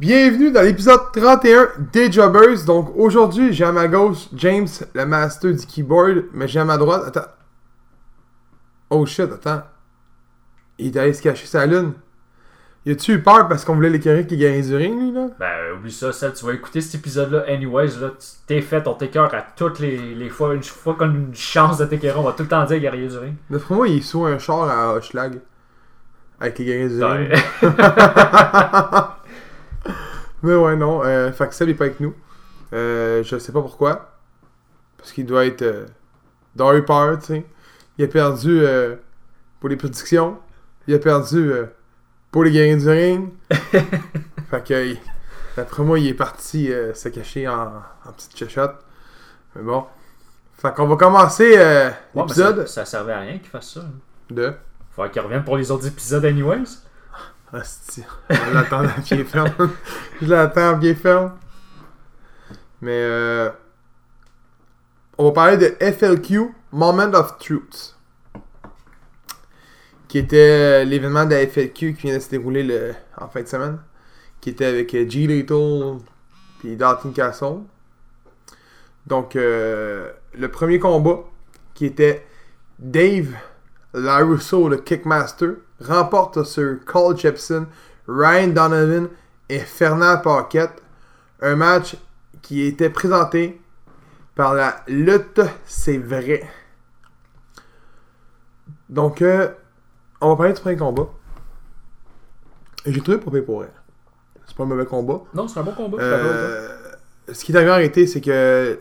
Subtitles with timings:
[0.00, 2.64] Bienvenue dans l'épisode 31 des Jobbers.
[2.64, 6.78] Donc aujourd'hui, j'ai à ma gauche James, le master du keyboard, mais j'ai à ma
[6.78, 7.02] droite.
[7.08, 7.28] Attends.
[8.88, 9.62] Oh shit, attends.
[10.78, 11.92] Il est allé se cacher sa lune.
[12.86, 15.28] Y a-tu eu peur parce qu'on voulait l'écœurer qui gagne du ring, lui, là?
[15.38, 18.88] Ben, euh, oublie ça, Seb, tu vas écouter cet épisode-là anyways, là, tu t'es fait,
[18.88, 22.18] on t'écœure à toutes les, les fois, une fois qu'on a une chance de t'écœurer,
[22.18, 23.34] on va tout le temps dire guerrier du ring.
[23.50, 25.40] D'après moi, il est un char à Hochelag.
[26.40, 27.32] Avec les guerriers du ring.
[30.42, 31.02] Mais ouais, non.
[31.04, 32.14] Euh, fait que Seb est pas avec nous.
[32.72, 34.16] Euh, je sais pas pourquoi.
[34.96, 35.86] Parce qu'il doit être euh,
[36.56, 37.46] dans eu peur, tu sais.
[37.98, 38.96] Il a perdu euh,
[39.60, 40.38] pour les prédictions.
[40.86, 41.66] Il a perdu euh,
[42.30, 43.28] pour les guerriers du ring.
[44.50, 44.94] fait que,
[45.56, 48.76] d'après moi, il est parti se cacher en, en petite chachotte.
[49.54, 49.84] Mais bon.
[50.56, 53.80] Fait qu'on va commencer Ouais, l'épisode ça, ça servait à rien qu'il fasse ça.
[53.80, 53.90] hein.
[54.30, 54.52] de?
[54.90, 56.64] Faudrait qu'il revienne pour les autres épisodes anyways.
[57.52, 59.70] Asti, je l'attends à pied ferme.
[60.22, 61.32] je l'attends pied ferme.
[62.80, 63.50] Mais euh,
[65.18, 67.96] on va parler de FLQ, Moment of Truth.
[70.08, 73.42] Qui était euh, l'événement de la FLQ qui vient de se dérouler le, en fin
[73.42, 73.78] de semaine.
[74.40, 75.26] Qui était avec euh, G.
[75.26, 75.98] Little
[76.60, 77.60] puis Dalton Castle.
[79.06, 81.24] Donc, euh, le premier combat,
[81.74, 82.24] qui était
[82.78, 83.34] Dave
[83.94, 87.66] LaRusso, le Kickmaster, remporte sur Cole Jepson,
[88.06, 89.08] Ryan Donovan
[89.48, 90.82] et Fernand Paquette.
[91.42, 91.96] Un match
[92.42, 93.60] qui était présenté
[94.34, 96.48] par la lutte, c'est vrai.
[98.88, 99.48] Donc, euh,
[100.20, 101.08] on va parler du premier combat.
[102.86, 103.72] J'ai trouvé pour payer pour elle.
[104.46, 105.22] C'est pas un mauvais combat.
[105.34, 105.98] Non, c'est un bon combat.
[106.00, 106.76] Euh,
[107.32, 108.80] ce qui est arrivé en réalité, c'est que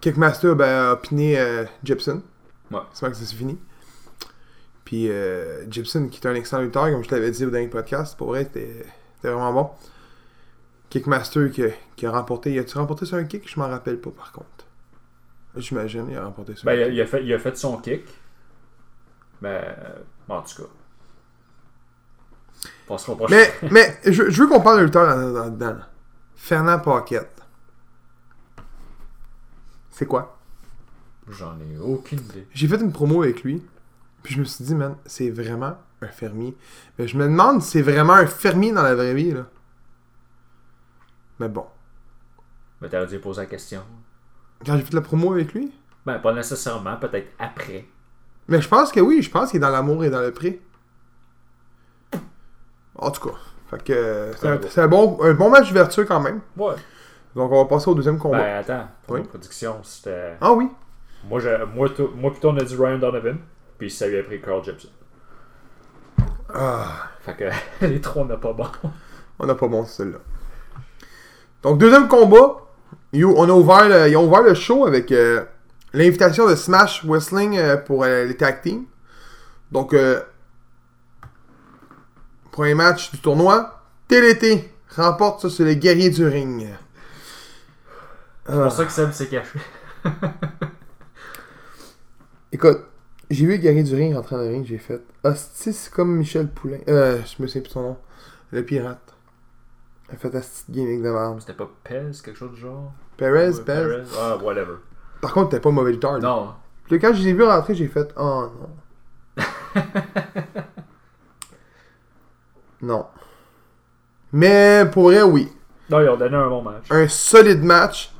[0.00, 2.22] Kickmaster ben, a piné euh, Gibson.
[2.70, 2.80] Ouais.
[2.92, 3.58] C'est vrai que ça s'est fini.
[4.92, 8.14] Puis euh, Gibson, qui est un excellent lutteur, comme je t'avais dit au dernier podcast,
[8.14, 8.84] pour vrai, c'était
[9.22, 9.70] vraiment bon.
[10.90, 12.58] Kickmaster qui, a- qui a remporté.
[12.58, 13.50] A-tu remporté sur un kick?
[13.50, 14.66] Je m'en rappelle pas par contre.
[15.56, 16.94] J'imagine, il a remporté sur Ben, un il a, kick.
[16.94, 18.04] il a fait, il a fait son kick.
[19.40, 19.98] Ben, euh,
[20.28, 20.68] en tout cas.
[22.90, 22.98] On.
[23.30, 25.66] Mais, mais je, je veux qu'on parle de lutteur là- là- dedans.
[25.72, 25.88] là.
[26.36, 27.40] Fernand Paquette.
[29.90, 30.38] C'est quoi?
[31.30, 32.46] J'en ai aucune idée.
[32.52, 33.62] J'ai fait une promo avec lui.
[34.22, 36.56] Puis je me suis dit, man, c'est vraiment un fermier.
[36.98, 39.46] Mais je me demande si c'est vraiment un fermier dans la vraie vie, là.
[41.40, 41.66] Mais bon.
[42.80, 43.82] Mais t'aurais dû poser la question.
[44.64, 45.72] Quand j'ai fait la promo avec lui?
[46.06, 47.84] Ben, pas nécessairement, peut-être après.
[48.48, 50.60] Mais je pense que oui, je pense qu'il est dans l'amour et dans le prix.
[52.94, 53.36] En tout cas.
[53.70, 54.60] Fait que c'est un, Ouais.
[54.68, 56.40] c'est un bon, un bon match d'ouverture quand même.
[56.56, 56.74] Ouais.
[57.34, 58.38] Donc on va passer au deuxième combat.
[58.38, 58.88] Ben, attends.
[59.06, 59.22] Pour Oui.
[59.22, 60.36] nos prédictions, c'était.
[60.40, 60.68] Ah oui.
[61.24, 63.38] Moi, je- moi, tout- moi, plutôt, on a dit Ryan Donovan.
[63.82, 64.86] Puis ça lui a pris Carl Gibson.
[66.54, 67.50] Ah, Fait que
[67.84, 68.68] les trois, on n'a pas bon.
[69.40, 70.18] on n'a pas bon celle-là.
[71.64, 72.58] Donc deuxième combat.
[73.12, 75.42] You- on a ouvert le- ils ont ouvert le show avec euh,
[75.94, 78.84] l'invitation de Smash Wrestling euh, pour euh, les tag teams.
[79.72, 80.20] Donc euh,
[82.52, 83.82] premier match du tournoi.
[84.06, 86.68] TLT remporte ça sur les guerriers du ring.
[88.46, 89.58] C'est pour ça que Seb s'est caché.
[92.52, 92.78] Écoute,
[93.32, 96.78] j'ai vu Gary Durin rentrer dans le ring, j'ai fait Hostie, c'est comme Michel Poulain.
[96.88, 97.96] Euh, je me souviens plus de son nom.
[98.50, 99.14] Le pirate.
[100.08, 101.40] Il a fait Hostie de gimmick de merde.
[101.40, 102.92] C'était pas Pez, quelque chose du genre?
[103.16, 104.04] Perez, Ouais, Perez.
[104.18, 104.76] Ah, whatever.
[105.20, 106.18] Par contre, t'es pas mauvais lutteur.
[106.18, 106.54] Non.
[106.84, 108.48] Puis quand je les ai vus rentrer, j'ai fait Oh
[109.36, 109.44] non.
[112.82, 113.06] non.
[114.32, 115.48] Mais pour vrai, oui.
[115.88, 116.84] Non, ils ont donné un bon match.
[116.90, 118.11] Un solide match.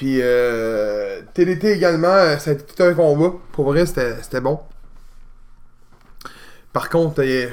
[0.00, 3.34] Puis euh, TDT également, euh, ça a été tout un combat.
[3.52, 4.58] Pour vrai, c'était bon.
[6.72, 7.48] Par contre, euh,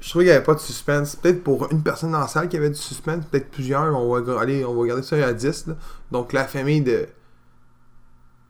[0.00, 1.16] je trouve qu'il n'y avait pas de suspense.
[1.16, 3.92] Peut-être pour une personne dans la salle qui avait du suspense, peut-être plusieurs.
[3.92, 5.66] On va, aller, on va garder ça à 10.
[5.66, 5.74] là.
[6.12, 7.08] Donc la famille de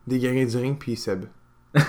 [0.06, 1.24] des guerriers du ring puis Seb.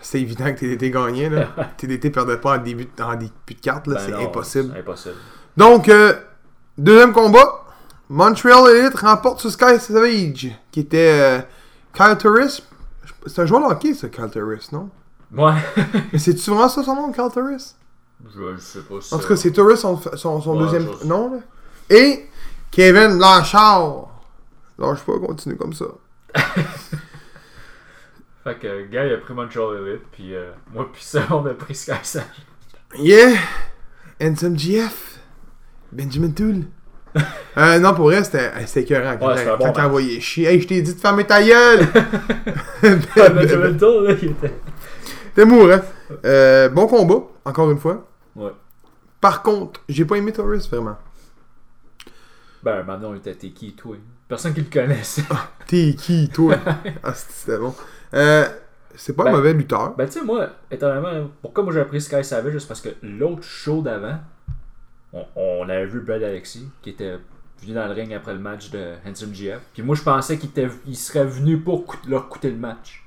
[0.00, 1.30] C'est évident que TDT gagnait.
[1.30, 1.50] Là.
[1.76, 3.88] TDT perdait pas en début, en début de carte.
[3.88, 4.76] Ben C'est impossible.
[4.76, 5.14] Impossible.
[5.56, 6.14] Donc, euh,
[6.76, 7.62] deuxième combat.
[8.08, 11.40] Montreal Elite remporte sur Sky Savage, qui était euh,
[11.92, 12.62] Kyle Turris.
[13.26, 14.90] C'est un joueur de hockey, ça, Kyle Turris, non?
[15.32, 15.54] Ouais.
[16.12, 17.74] Mais c'est-tu vraiment ça son nom, Kyle Turris?
[18.32, 19.12] je, je sais pas si.
[19.14, 21.40] En tout cas, c'est Turris son, son, son Ouais, deuxième nom, là.
[21.90, 22.28] Et
[22.70, 24.08] Kevin Blanchard.
[24.78, 25.86] Lâche pas, continue comme ça.
[28.44, 31.54] Fait que, gars, il a pris Montreal Elite, puis euh, moi, puis ça, on a
[31.54, 32.22] pris Sky Sage.
[32.96, 33.34] Yeah!
[34.22, 35.18] Handsome GF.
[35.90, 36.66] Benjamin Tool.
[37.58, 40.46] euh, non, pour vrai, c'était écœurant quand, Ouais, bon envoyé chier.
[40.48, 41.86] Hey, je t'ai dit de fermer ta gueule!
[42.82, 44.52] Benjamin Toll, là, il était.
[45.34, 45.80] T'es mourant.
[46.24, 48.06] Euh, bon combat, encore une fois.
[48.34, 48.52] Ouais.
[49.20, 50.96] Par contre, j'ai pas aimé Torres vraiment.
[52.62, 53.96] Ben, maintenant, on était t'es qui, toi?
[54.28, 55.22] Personne qui le connaissait.
[55.66, 56.56] T'es qui, toi?
[57.02, 57.74] Ah, c'était bon.
[58.14, 58.46] Euh,
[58.94, 59.94] c'est pas un Ben- mauvais lutteur.
[59.96, 63.42] Ben, tu sais, moi, étonnamment, pourquoi moi j'ai appris Sky Savage, c'est parce que l'autre
[63.42, 64.18] show d'avant,
[65.36, 67.18] on, on avait vu Brad Alexis, qui était
[67.62, 69.60] venu dans le ring après le match de Handsome GF.
[69.72, 73.04] Puis moi, je pensais qu'il était, il serait venu pour leur coûter le match.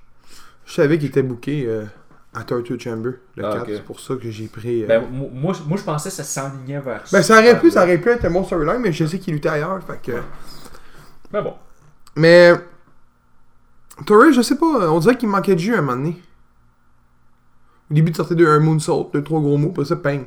[0.66, 1.86] Je savais qu'il était booké euh,
[2.34, 3.62] à Torture Chamber, le Ah, 4.
[3.62, 3.68] ok.
[3.74, 4.84] C'est pour ça que j'ai pris.
[4.84, 7.72] euh, Ben, mo- moi, moi, je pensais que ça s'enlignait vers Ben, ça aurait pu,
[7.72, 9.82] ça aurait pu être un bon storyline, mais je sais qu'il luttait ailleurs.
[9.84, 10.18] Fait que...
[11.32, 11.54] Ben bon.
[12.16, 12.54] Mais.
[14.06, 16.22] Torres, je sais pas, on dirait qu'il manquait de jus à un moment donné.
[17.92, 20.26] Au début, tu sortais de un moonsault, deux, trois gros mots, puis ça, ping.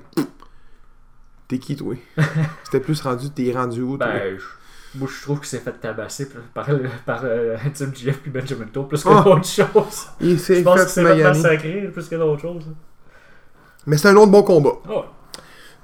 [1.52, 1.94] T'es qui, toi?
[2.64, 4.06] C'était plus rendu, t'es rendu où, toi?
[4.06, 8.20] Ben, je- moi, je trouve qu'il s'est fait tabasser par, par, par euh, Handsome GF
[8.20, 9.22] puis Benjamin Toll plus que Ah.
[9.22, 10.06] d'autres choses.
[10.18, 12.64] Il Je pense fait s'est fait massacrer plus que d'autres choses.
[13.86, 14.72] Mais c'est un autre bon combat.
[14.88, 15.04] Oh.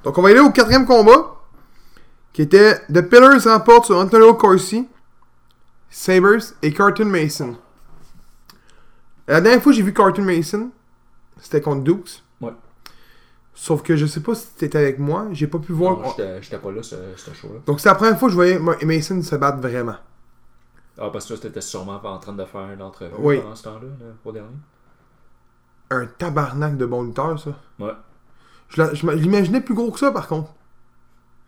[0.04, 1.34] Donc, on va aller au quatrième combat,
[2.32, 4.88] qui était The Pillars remporte sur Antonio Corsi,
[5.90, 7.56] Sabres et Cartoon Mason.
[9.26, 10.70] La dernière fois que j'ai vu Cartoon Mason,
[11.40, 12.22] c'était contre Dukes.
[13.60, 15.98] Sauf que je sais pas si t'étais avec moi, j'ai pas pu voir.
[15.98, 17.58] Non, j'étais- pas là, ce, ce show-là.
[17.66, 19.96] Donc c'est la première fois que je voyais Ma- Mason se battre vraiment.
[20.96, 23.40] Ah, parce que toi, t'étais sûrement pas en train de faire une entrevue Oui.
[23.40, 24.48] pendant ce temps-là, là, au dernier.
[25.90, 27.50] Un tabarnak de bon lutteur, ça.
[27.80, 27.90] Ouais.
[28.68, 30.54] Je l'imaginais plus gros que ça, par contre.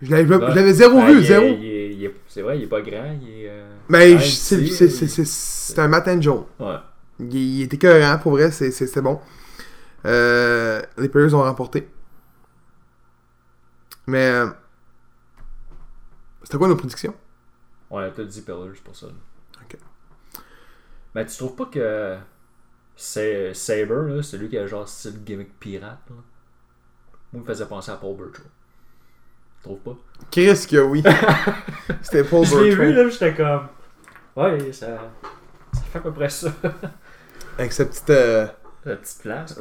[0.03, 1.47] Je l'avais zéro Ben, vu, zéro.
[2.27, 3.49] C'est vrai, il est pas grand, il est.
[3.51, 6.43] euh, Mais je- même c'est un matin jaune.
[6.59, 6.75] Ouais.
[7.21, 9.21] Il, il était cohérent, pour vrai, c'était bon.
[10.07, 11.87] Euh, les Players ont remporté.
[14.11, 14.29] Mais.
[14.31, 14.49] euh,
[16.43, 17.15] C'était quoi nos prédictions?
[17.91, 19.07] Ouais, t'as dit Pillars pour ça.
[19.63, 19.77] Ok.
[21.15, 22.17] Mais tu trouves pas que.
[22.97, 26.17] Sa- Saber, là, c'est lui qui a genre style gimmick pirate, là?
[26.17, 26.23] Moi,
[27.35, 28.45] il me faisait penser à Paul Burchill.
[29.59, 29.97] Tu trouves pas?
[30.31, 31.03] Chris, que oui.
[32.03, 33.69] C'était Paul Je l'ai vu, là, j'étais comme.
[34.37, 34.87] Ouais, ça.
[35.73, 36.49] Ça fait à peu près ça.
[37.59, 38.11] Avec sa petite.
[38.11, 38.47] euh,
[38.85, 39.55] La petite place.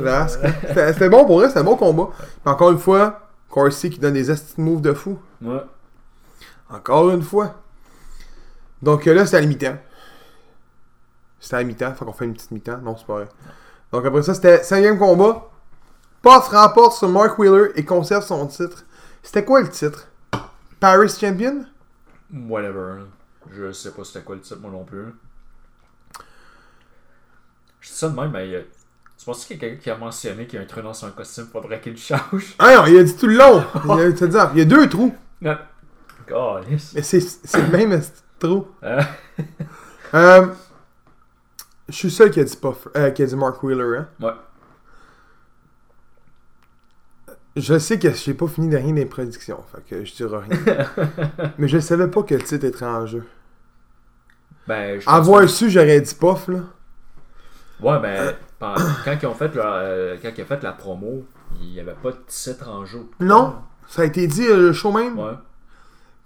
[0.93, 2.09] C'était bon pour eux, c'était un bon combat.
[2.45, 5.19] Mais encore une fois, Corsi qui donne des esti de moves de fou.
[5.41, 5.63] Ouais.
[6.69, 7.61] Encore une fois.
[8.81, 9.77] Donc euh, là, c'était à la mi-temps.
[11.39, 12.77] C'était à la mi-temps, faut qu'on fait une petite mi-temps.
[12.79, 13.29] Non, c'est pas vrai.
[13.91, 15.49] Donc après ça, c'était cinquième combat.
[16.21, 18.85] Puff remporte sur Mark Wheeler et conserve son titre.
[19.23, 20.07] C'était quoi le titre?
[20.79, 21.65] Paris Champion?
[22.31, 23.03] Whatever.
[23.51, 25.13] Je sais pas c'était quoi le titre, moi non plus.
[27.79, 28.67] Je dis ça de même, mais
[29.19, 30.93] tu penses qu'il y a quelqu'un qui a mentionné qu'il y a un trou dans
[30.93, 32.55] son costume, faudrait qu'il le change?
[32.57, 33.63] Ah non, il a dit tout le long.
[33.85, 35.13] Il a, c'est-à-dire, il y a deux trous.
[35.41, 35.57] Non.
[36.25, 36.93] Calice.
[36.95, 37.19] Mais c'est,
[37.57, 38.01] le même
[38.39, 38.67] trou.
[38.83, 39.01] Euh,
[40.15, 40.47] Euh,
[41.87, 43.97] je suis seul qui a dit, Puff, euh, qui a dit Mark Wheeler.
[43.99, 44.07] Hein?
[44.19, 44.31] Ouais.
[47.55, 50.87] Je sais que j'ai pas fini de rien des prédictions, fait que je dirai rien.
[51.59, 53.23] Mais je savais pas que le titre était en jeu.
[54.67, 56.59] ben, je Avoir su, j'aurais dit Puff, là.
[57.79, 60.73] que- Ouais, ben, pen- quand ils ont fait leur, euh, quand ils ont fait la
[60.73, 61.25] promo,
[61.61, 63.05] il y avait pas de titre en jeu.
[63.19, 63.55] Non.
[63.87, 65.17] Ça a été dit euh, le show même?
[65.17, 65.33] Ouais.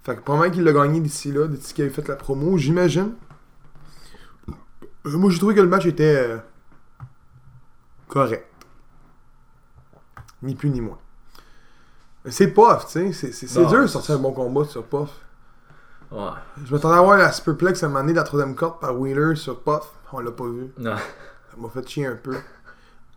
[0.02, 3.12] Fait que probablement qu'il l'a gagné d'ici là, d'ici qu'il avait fait la promo, j'imagine.
[5.06, 6.36] Euh, moi, j'ai trouvé que le match était
[8.08, 8.46] correct.
[10.42, 10.98] Ni plus ni moins.
[12.24, 13.32] Mais C'est Puff, tu sais.
[13.32, 15.10] C'est, dur de sortir un bon combat sur Puff.
[16.10, 16.30] Ouais.
[16.64, 18.98] Je m'attendais à voir la Superplex à un moment donné de la troisième corde par
[18.98, 19.90] Wheeler sur Puff.
[20.12, 20.72] On l'a pas vu.
[20.78, 20.96] Non.
[21.56, 22.36] M'a fait chier un peu.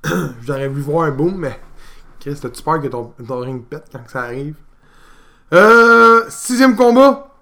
[0.41, 1.59] J'aurais voulu voir un boom, mais.
[2.19, 4.55] Chris, t'as-tu peur que ton, ton ring pète quand que ça arrive?
[5.53, 6.25] Euh.
[6.29, 7.33] Sixième combat.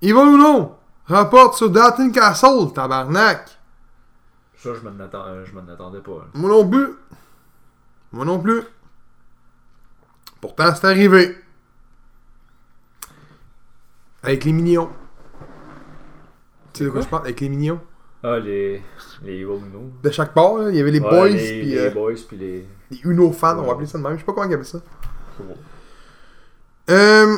[0.00, 3.58] Ivo Luno remporte sur Dalton Castle, tabarnak.
[4.56, 6.10] Ça, je m'en m'en attendais pas.
[6.18, 6.24] là.
[6.34, 6.88] Moi non plus.
[8.12, 8.62] Moi non plus.
[10.40, 11.36] Pourtant, c'est arrivé.
[14.22, 14.90] Avec les mignons.
[16.72, 17.02] Tu sais de quoi Quoi?
[17.04, 17.22] je parle?
[17.24, 17.80] Avec les mignons.
[18.22, 18.82] Ah, les.
[19.22, 19.92] Les Evil Uno.
[20.02, 22.12] De chaque part, là, il y avait les Ouais, boys, les, puis les euh, boys,
[22.26, 22.66] puis les.
[22.90, 24.14] les Uno fans, on va appeler ça de même.
[24.14, 24.80] Je sais pas comment ils appellent ça.
[25.38, 25.56] bon.
[26.90, 27.36] Euh...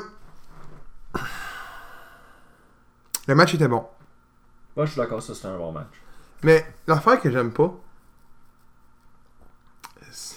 [3.29, 3.85] Le match était bon.
[4.77, 5.87] Moi, je suis d'accord, ça, c'était un bon match.
[6.43, 7.75] Mais l'affaire que j'aime pas,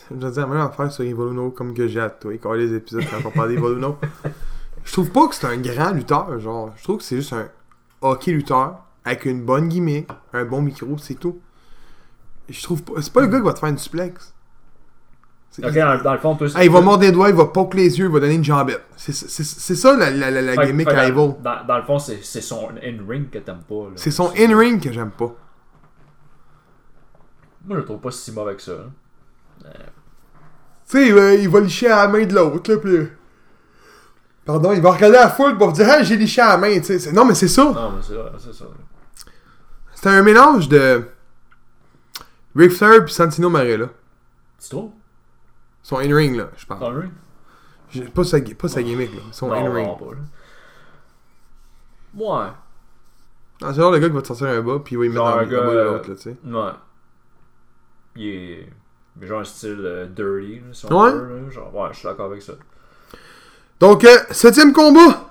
[0.09, 2.73] je veux dire, la même affaire sur Evoluno comme que j'ai à toi, quand les
[2.73, 3.97] épisodes quand on parle d'Evoluno.
[4.83, 6.73] Je trouve pas que c'est un grand lutteur, genre.
[6.75, 7.47] Je trouve que c'est juste un
[8.01, 11.39] hockey lutteur avec une bonne gimmick, un bon micro, c'est tout.
[12.49, 13.01] Je trouve pas.
[13.01, 14.33] C'est pas le gars qui va te faire une suplex.
[15.63, 17.75] Ok, dans, dans le fond, toi, Ah, il va mordre les doigts, il va poke
[17.75, 18.83] les yeux, il va donner une jambette.
[18.97, 21.35] C'est ça la, la, la, la Fait- gimmick fait à dans, Evil.
[21.43, 23.89] dans, dans le fond, c'est son in-ring que t'aimes pas.
[23.95, 25.35] C'est son in-ring que j'aime pas.
[27.65, 28.71] Moi, je le trouve pas si mauvais que ça.
[28.73, 29.69] là.
[30.89, 33.09] Tu sais, il va- il va licher à la main de l'autre, là, pis...
[34.45, 36.99] Pardon, il va regarder la foule pour dire Ah, j'ai liché à la main, tu
[36.99, 37.11] sais.
[37.13, 37.63] Non, mais c'est ça.
[37.63, 38.65] Non, mais c'est ça.
[40.03, 41.01] C'était un mélange de
[42.57, 43.87] Ric Flair puis Santino Marella.
[44.61, 44.91] Tu trouves?
[45.81, 46.81] Son in-ring, là, je parle.
[46.81, 47.07] Connery?
[47.89, 49.21] J'ai- Pas sa, pas sa gimmick, là.
[49.31, 49.87] Son Non, in-ring.
[49.87, 50.21] non, pas, là.
[52.15, 52.51] Ouais.
[53.61, 55.07] Ah, c'est genre le gars qui va te sortir un bas puis il va y
[55.07, 56.35] mettre Genre dans un le gars, bas de euh, l'autre, là, tu sais.
[56.43, 56.71] Ouais.
[58.17, 58.69] Il est.
[59.21, 61.11] Genre un style euh, dirty, là, si on Ouais.
[61.13, 61.49] veut, là.
[61.49, 62.53] Genre, ouais, je suis d'accord avec ça.
[63.79, 65.29] Donc, euh, septième combat.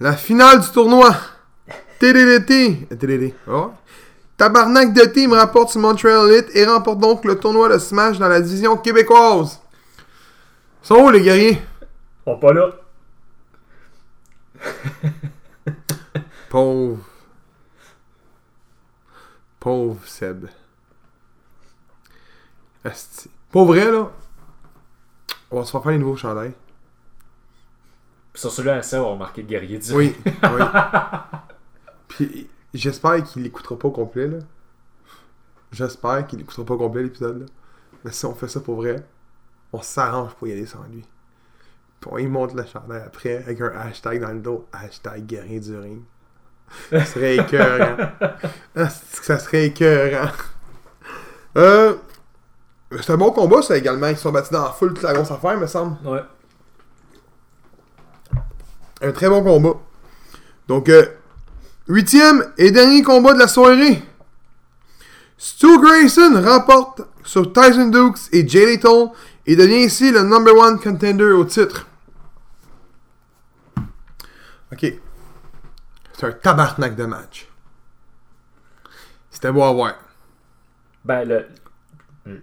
[0.00, 1.14] La finale du tournoi.
[1.98, 2.88] TDDT.
[2.96, 3.34] TDD.
[3.48, 3.72] Oh.
[4.36, 8.28] Tabarnak de team rapporte sur Montreal Elite et remporte donc le tournoi de Smash dans
[8.28, 9.60] la division québécoise.
[10.84, 11.60] Ils sont où les guerriers?
[12.24, 12.70] On pas là.
[16.48, 16.98] Pauvre.
[19.58, 20.46] Pauvre Seb.
[22.84, 23.28] Asti.
[23.50, 24.10] Pour vrai, là,
[25.50, 26.54] on va se faire faire les nouveaux chandails.
[28.32, 29.92] Puis sur celui-là, ça, on va marquer guerrier du.
[29.92, 30.64] Oui, oui.
[32.08, 34.38] Puis j'espère qu'il l'écoutera pas au complet, là.
[35.70, 37.46] J'espère qu'il l'écoutera pas au complet, l'épisode, là.
[38.04, 39.04] Mais si on fait ça pour vrai,
[39.72, 41.04] on s'arrange pour y aller sans lui.
[42.00, 44.66] Puis on y monte le chandail après avec un hashtag dans le dos.
[44.72, 46.02] Hashtag guerrier du ring.
[46.90, 47.96] Ça serait écœurant.
[48.76, 50.30] Ah, ça serait écœurant?
[51.56, 51.96] Euh...
[52.90, 54.06] C'est un bon combat, ça, également.
[54.06, 55.98] Ils se sont battus dans la foule toute la grosse affaire, me semble.
[56.08, 56.22] Ouais.
[59.02, 59.74] Un très bon combat.
[60.68, 61.04] Donc, euh,
[61.88, 64.02] huitième et dernier combat de la soirée.
[65.36, 69.10] Stu Grayson remporte sur Tyson Dukes et Jay Lethal
[69.46, 71.86] et devient ici le number one contender au titre.
[74.72, 74.94] Ok.
[76.12, 77.48] C'est un tabarnak de match.
[79.30, 79.94] C'était beau à voir.
[81.04, 81.46] Ben, le.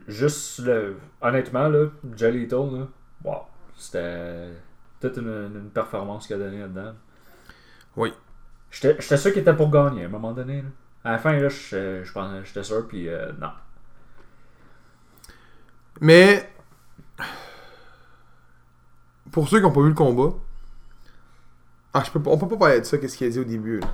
[0.08, 0.98] Juste le.
[1.22, 2.88] Honnêtement, là, Jelly Toll, là.
[3.24, 3.42] Wow.
[3.78, 4.54] C'était.
[5.02, 6.94] Toute une, une performance qu'il a donnée là-dedans.
[7.98, 8.14] Oui.
[8.82, 10.62] J'étais sûr qu'il était pour gagner à un moment donné.
[10.62, 10.68] Là.
[11.06, 13.50] À la fin, là, j'étais sûr, puis euh, non.
[16.02, 16.50] Mais
[19.32, 20.34] pour ceux qui n'ont pas vu le combat,
[21.94, 23.44] ah, je peux pas, on peut pas parler de ça, qu'est-ce qu'il a dit au
[23.46, 23.80] début.
[23.80, 23.88] là.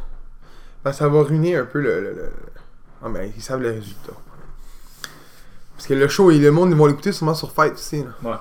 [0.84, 2.02] Parce que ça va ruiner un peu le.
[2.02, 2.32] le, le-
[3.04, 4.14] Ah, mais ils savent le résultat.
[5.76, 8.04] Parce que le show et le monde, ils vont l'écouter sûrement sur Fight aussi.
[8.04, 8.10] là.
[8.24, 8.38] Ouais.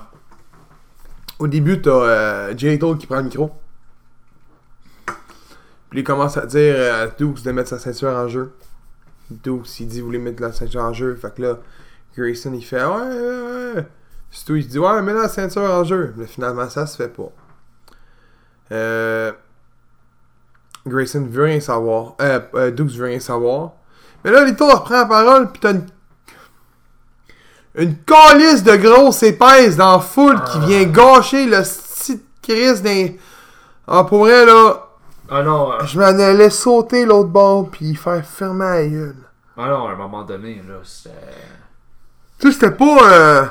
[1.39, 3.51] Au début, t'as euh, Jay qui prend le micro.
[5.91, 8.53] Puis il commence à dire à Dukes de mettre sa ceinture en jeu.
[9.29, 11.15] Dukes, il dit vous voulez mettre la ceinture en jeu?
[11.15, 11.57] Fait que là,
[12.17, 13.87] Grayson, il fait ouais, ouais, ouais.
[14.31, 16.13] Stu, il dit ouais, mets la ceinture en jeu.
[16.17, 17.29] Mais finalement, ça se fait pas.
[18.71, 19.31] Euh.
[20.87, 22.15] Grayson veut rien savoir.
[22.21, 23.73] Euh, euh, Dukes veut rien savoir.
[24.23, 25.85] Mais là, Lethal reprend la parole, pis t'as une.
[27.75, 30.65] Une calice de grosse épaisse dans la foule qui Ah.
[30.65, 33.07] vient gâcher le style Chris d'un.
[33.87, 34.87] Ah, pour vrai, là.
[35.33, 39.15] Ah non, euh, Je m'en allais sauter l'autre bord puis faire fermer la gueule.
[39.57, 41.15] ah non, à un moment donné, là, c'était.
[42.37, 43.11] Tu sais, c'était pas.
[43.13, 43.45] Euh...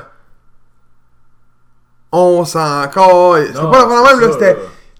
[2.11, 3.47] On s'en calisse.
[3.47, 4.31] C'était pas la même, là.
[4.31, 4.57] C'était.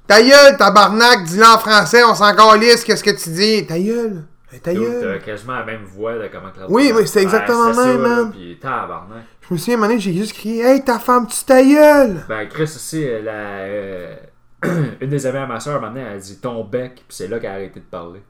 [0.08, 3.66] Ta gueule, tabarnak, dis-le en français, on s'en calisse, qu'est-ce que tu dis?
[3.68, 4.24] Ta gueule.
[4.64, 5.20] Ta gueule.
[5.20, 8.02] T'as quasiment la même voix de comment que Oui, mais c'est exactement c'était le même,
[8.02, 8.32] man.
[8.32, 9.24] Puis tabarnak.
[9.48, 11.62] Je me souviens, à un moment donné, j'ai juste crié Hey, ta femme, tu ta
[11.62, 12.26] gueule!
[12.28, 14.16] Ben, Chris aussi, euh, la, euh,
[14.63, 17.03] une des amies à ma soeur, un moment donné, elle a dit ton bec, puis
[17.10, 18.22] c'est là qu'elle a arrêté de parler.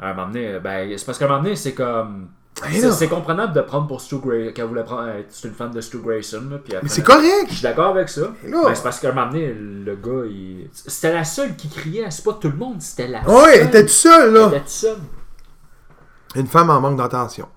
[0.00, 2.28] À un moment donné, ben, c'est parce qu'à un moment donné, c'est comme.
[2.96, 5.10] C'est comprenable de prendre pour Stu Grayson, qu'elle voulait prendre.
[5.28, 7.48] C'est une fan de Stu Grayson, là, puis Mais c'est correct!
[7.48, 8.32] Je suis d'accord avec ça.
[8.42, 10.68] Ben, c'est parce qu'à un moment donné, le gars, il.
[10.72, 13.54] C'était la seule qui criait, c'est pas tout le monde, c'était la Ouais, seule.
[13.60, 14.46] elle était tout seul, Elle là!
[14.48, 14.98] était toute seule.
[16.34, 17.48] Une femme en manque d'attention.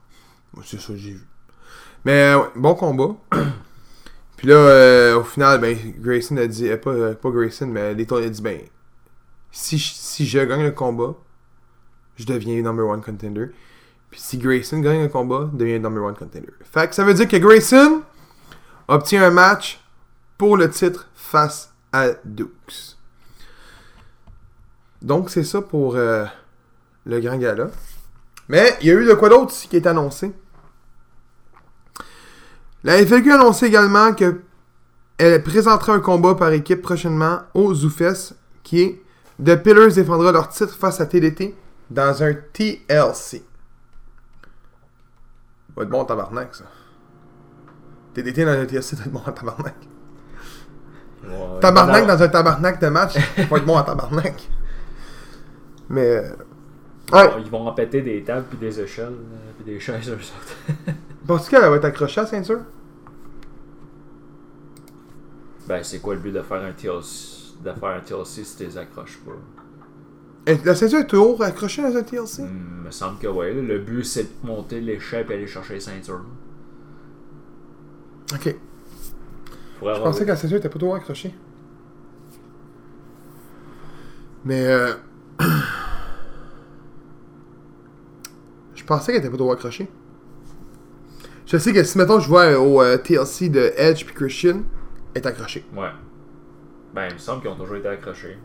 [0.65, 1.27] C'est ça que j'ai vu.
[2.05, 3.15] Mais, euh, ouais, bon combat.
[4.39, 7.93] Puis là, euh, au final, ben, Grayson a dit, euh, pas, euh, pas Grayson, mais
[7.93, 8.61] Lethal a dit, ben,
[9.51, 11.13] si je, si je gagne le combat,
[12.15, 13.47] je deviens number one contender.
[14.09, 16.53] Puis si Grayson gagne le combat, devient number one contender.
[16.63, 18.01] Fait que ça veut dire que Grayson
[18.87, 19.81] obtient un match
[20.37, 22.95] pour le titre face à Dukes.
[25.01, 26.29] Donc c'est ça pour le
[27.05, 27.71] grand gala.
[28.47, 30.31] Mais il y a eu de quoi d'autre qui est annoncé?
[32.83, 34.41] La FLQ a annoncé également que
[35.17, 39.01] elle présentera un combat par équipe prochainement au ZooFest qui est
[39.43, 41.55] The Pillars défendra leur titre face à TDT
[41.89, 43.43] dans un TLC.
[45.75, 46.65] Va être bon en tabarnak, ça.
[48.13, 49.75] TDT dans un TLC, ça va être bon en tabarnak.
[51.23, 54.49] Ouais, Tabarnak dans un tabarnak de match, ça va être bon en tabarnak.
[55.89, 56.23] Mais.
[57.13, 57.29] Euh.
[57.39, 60.95] Ils vont en péter des tables, puis des échelles, euh, puis des chaises, eux autres.
[61.27, 62.61] Penses-tu qu'elle va être accrochée à la ceinture?
[65.67, 68.63] Ben, c'est quoi le but de faire un TLC, de faire un TLC si tu
[68.63, 70.51] les accroches pas?
[70.51, 72.41] Et La ceinture est toujours accrochée dans un TLC?
[72.41, 73.53] Hmm, me semble que oui.
[73.53, 76.21] Le but, c'est de monter l'échelle et aller chercher les ceintures.
[78.33, 78.55] Ok.
[79.79, 81.35] Faudrait Je pensais que la ceinture était pas toujours accrochée.
[84.45, 84.93] Mais euh...
[88.89, 89.87] pensais qu'elle était pas toujours accrochée.
[91.45, 94.63] Je sais que si mettons je vois au euh, TLC de Edge puis Christian,
[95.13, 95.65] elle est accrochée.
[95.75, 95.89] Ouais.
[96.93, 98.37] Ben, il me semble qu'ils ont toujours été accrochés.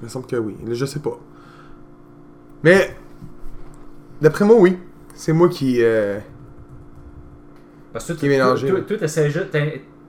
[0.00, 0.56] Il me semble que oui.
[0.70, 1.18] Je sais pas.
[2.64, 2.96] Mais
[4.20, 4.78] d'après moi, oui.
[5.14, 5.82] C'est moi qui.
[5.82, 6.18] euh,
[7.92, 8.70] Parce que Qui est mélangé,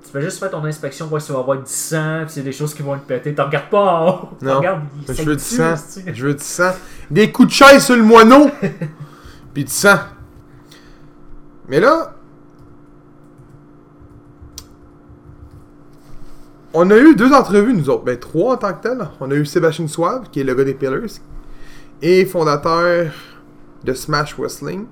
[0.03, 2.41] tu fais juste faire ton inspection, voir s'il va y avoir du sang, pis c'est
[2.41, 3.35] des choses qui vont te péter.
[3.35, 4.29] T'en regardes pas en haut.
[4.41, 4.57] Non.
[4.57, 5.75] regardes, il Je veux du sang.
[6.05, 6.71] Je veux du sang.
[7.09, 8.49] Des coups de chaise sur le moineau.
[9.53, 9.97] Puis du sang.
[11.67, 12.15] Mais là.
[16.73, 18.03] On a eu deux entrevues, nous autres.
[18.03, 19.07] Ben, trois en tant que tel.
[19.19, 21.19] On a eu Sébastien Suave, qui est le gars des Pillars,
[22.01, 23.11] et fondateur
[23.83, 24.85] de Smash Wrestling.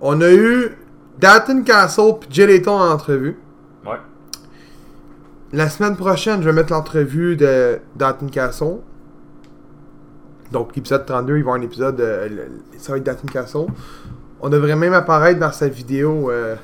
[0.00, 0.76] On a eu
[1.18, 3.38] Dalton Castle puis Jay Layton en entrevue.
[3.86, 3.98] Ouais.
[5.52, 8.78] La semaine prochaine, je vais mettre l'entrevue de Dalton Castle.
[10.50, 13.28] Donc, l'épisode 32, il va y avoir un épisode, euh, le- ça va être Dalton
[13.30, 13.66] Castle.
[14.40, 16.30] On devrait même apparaître dans sa vidéo.
[16.30, 16.56] euh,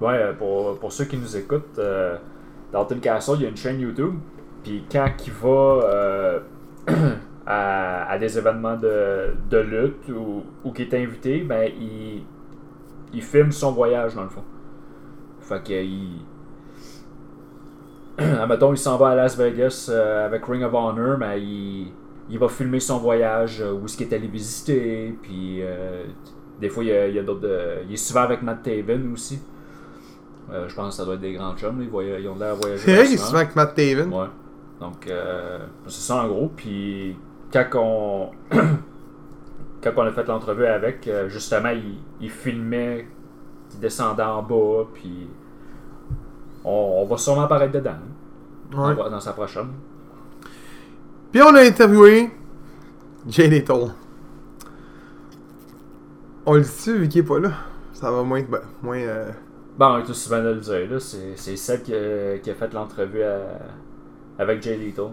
[0.00, 2.16] Ouais, euh, pour, pour ceux qui nous écoutent, euh,
[2.72, 4.14] Dalton Castle, il y a une chaîne YouTube.
[4.62, 6.40] Puis quand il va euh,
[7.46, 12.24] à, à des événements de, de lutte ou, ou qu'il est invité, ben il,
[13.12, 14.42] il filme son voyage dans le fond.
[15.40, 16.20] Fait que il.
[18.18, 21.92] Admettons, il s'en va à Las Vegas euh, avec Ring of Honor, mais il,
[22.30, 26.04] il va filmer son voyage, euh, où est-ce qu'il est allé visiter, puis euh,
[26.60, 27.48] des fois il y a, il y a d'autres.
[27.88, 29.40] il est souvent avec Matt Taven aussi.
[30.68, 31.84] Je pense que ça doit être des grands chums, là.
[31.84, 32.82] ils, voya- ils ont l'air voyager.
[32.84, 33.38] C'est vrai qu'il est souvent.
[33.38, 34.12] avec Matt Taven.
[34.12, 34.26] Ouais.
[34.80, 35.08] Donc,
[35.86, 36.52] c'est ça en gros.
[36.54, 37.16] Puis,
[37.52, 38.30] quand on,
[39.82, 43.06] quand on a fait l'entrevue avec, justement, il, il filmait,
[43.72, 45.28] il descendait en bas, puis
[46.64, 48.12] on, on va sûrement apparaître dedans, hein,
[48.76, 48.94] Ouais.
[48.94, 49.68] dans, dans sa prochaine.
[51.32, 52.30] Puis on a interviewé
[53.28, 53.90] Jay Little.
[56.46, 57.52] On le dit vu qu'il est pas là?
[57.92, 58.42] Ça va moins.
[58.42, 59.30] ben, moins euh,
[59.78, 62.72] Bon, tout souvent de le dire, là, c'est, c'est celle qui a, qui a fait
[62.72, 63.58] l'entrevue à-
[64.38, 65.12] avec Jay Leto.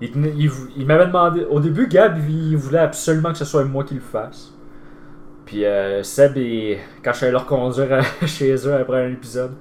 [0.00, 1.44] Il, m'avait demandé.
[1.50, 4.52] Au début, Gab, il voulait absolument que ce soit moi qui le fasse.
[5.44, 9.10] Puis euh, Seb, il- quand je suis allé le reconduire à- chez eux après un
[9.12, 9.52] épisode,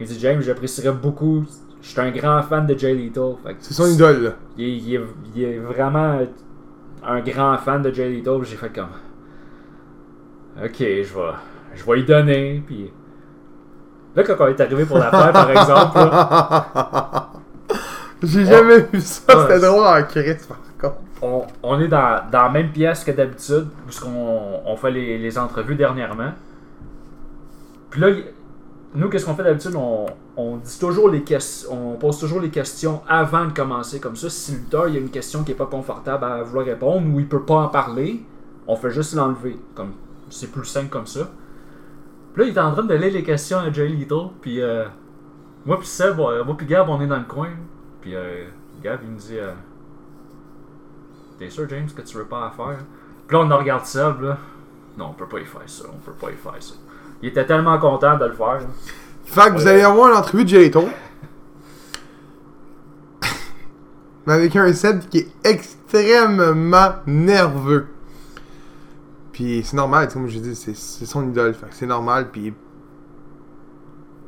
[0.00, 1.44] il dit James, j'apprécierais beaucoup.
[1.82, 2.94] Je suis un grand fan de Jay
[3.54, 4.30] que C'est son idole, là.
[4.56, 5.00] il, est- il est,
[5.34, 6.20] il est vraiment
[7.04, 8.08] un grand fan de Jay
[8.40, 8.88] puis J'ai fait comme.
[10.62, 11.32] Ok, je vais,
[11.74, 12.62] je vais y donner.
[12.66, 12.90] Puis.
[14.14, 17.28] Là, quand on est arrivé pour la faire, par exemple, là,
[18.22, 19.36] J'ai jamais vu ça.
[19.36, 19.42] Ouais.
[19.56, 21.00] C'était drôle en crise, par contre.
[21.22, 25.38] on, on est dans, dans la même pièce que d'habitude, puisqu'on on fait les, les
[25.38, 26.30] entrevues dernièrement.
[27.90, 28.24] Puis là, il-
[28.94, 29.74] nous, qu'est-ce qu'on fait d'habitude?
[29.74, 31.24] On, dit toujours les
[31.70, 34.00] on pose toujours les questions avant de commencer.
[34.00, 36.42] Comme ça, si le lutteur, il y a une question qui est pas confortable à
[36.42, 38.22] vouloir répondre ou il peut pas en parler,
[38.66, 39.58] on fait juste l'enlever.
[39.74, 39.92] Comme
[40.28, 41.30] c'est plus simple comme ça.
[42.34, 44.84] Puis là, il est en train de lire les questions à Jay Little, puis euh,
[45.64, 47.50] moi puis Seb, moi puis Gab, on est dans le coin.
[48.00, 48.44] Puis euh,
[48.82, 49.38] Gab, il me dit...
[49.38, 49.52] euh,
[51.38, 52.78] T'es sûr, James, que tu veux pas la faire?
[53.26, 54.38] Puis là, on regarde Seb, là.
[54.96, 56.74] Non, on peut pas y faire ça, on peut pas y faire ça.
[57.22, 58.58] Il était tellement content de le faire.
[58.60, 58.66] là.
[59.24, 60.88] Fait que vous allez avoir une entrevue de Little.
[64.26, 67.86] Mais avec un Seb qui est extrêmement nerveux.
[69.32, 71.54] Puis c'est normal, tu sais, comme je dis, c'est c'est son idole.
[71.54, 72.52] Fait que c'est normal, puis.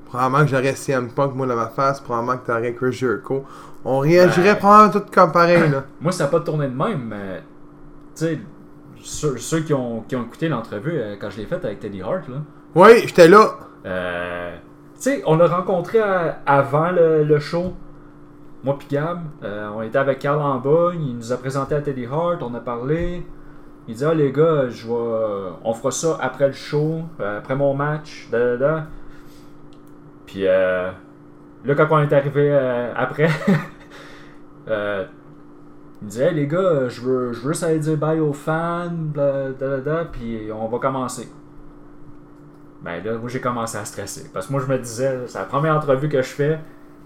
[0.06, 2.00] Probablement que j'aurais CM Punk, moi, dans ma face.
[2.00, 3.44] Probablement que t'aurais Chris Jericho.
[3.84, 4.58] On réagirait Ben.
[4.60, 5.84] probablement tout comme pareil, là.
[6.00, 7.42] Moi, ça n'a pas tourné de même, mais.
[8.14, 8.40] Tu sais,
[9.02, 12.00] ceux, ceux qui, ont, qui ont écouté l'entrevue euh, quand je l'ai faite avec Teddy
[12.00, 12.36] Hart, là.
[12.74, 13.50] Oui, j'étais là.
[13.86, 14.56] Euh,
[14.96, 17.72] tu sais, on l'a rencontré à- avant le, show.
[18.64, 21.80] Moi pis Gab, euh, on était avec Carl en bas, il nous a présenté à
[21.82, 23.24] Teddy Hart, on a parlé.
[23.86, 27.74] Il dit Ah les gars, je on fera ça après le show, euh, après mon
[27.74, 28.86] match, da da da.
[30.26, 30.90] Puis euh,
[31.64, 33.28] là, quand on est arrivé euh, après,
[34.68, 35.04] euh,
[36.02, 38.90] il disait Hey les gars, je veux, je veux aller dire bye aux fans,
[40.12, 41.28] puis on va commencer.
[42.84, 44.30] Ben là, moi j'ai commencé à stresser.
[44.32, 46.58] Parce que moi je me disais, c'est la première entrevue que je fais,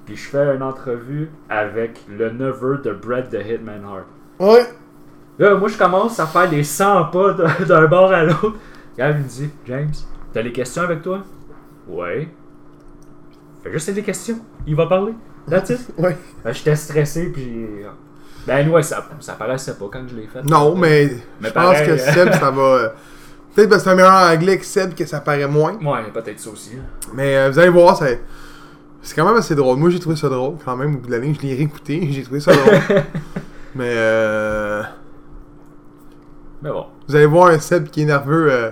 [0.05, 4.07] puis je fais une entrevue avec le neveu de Brett de Hitman Hart.
[4.41, 4.67] Ouais.
[5.39, 7.33] Là, moi je commence à faire des 100 pas
[7.69, 8.55] d'un bord à l'autre.
[8.97, 9.93] Gab il me dit, James,
[10.33, 11.23] t'as les questions avec toi?
[11.87, 12.29] Ouais.
[13.63, 15.15] Fais juste des questions, il va parler.
[15.49, 15.81] That's it.
[15.99, 16.17] Ouais.
[16.45, 17.69] Ben, J'étais stressé, puis.
[18.47, 20.43] Ben, ouais, ça, ça paraissait pas quand je l'ai fait.
[20.43, 21.11] Non, mais,
[21.41, 22.95] Mais je pense que euh, Seb, ça va.
[23.59, 25.73] Peut-être parce que c'est un meilleur anglais que Seb que ça paraît moins.
[25.83, 26.79] Ouais, peut-être ça aussi.
[27.13, 28.07] Mais euh, vous allez voir, ça-
[29.03, 29.77] c'est quand même assez drôle.
[29.79, 30.95] Moi, j'ai trouvé ça drôle quand même.
[30.95, 32.07] Au bout de l'année, je l'ai réécouté.
[32.13, 32.73] J'ai trouvé ça drôle.
[33.75, 34.83] mais euh,
[36.63, 36.87] Mais bon.
[37.09, 38.47] vous allez voir un Seb qui est nerveux.
[38.49, 38.71] euh,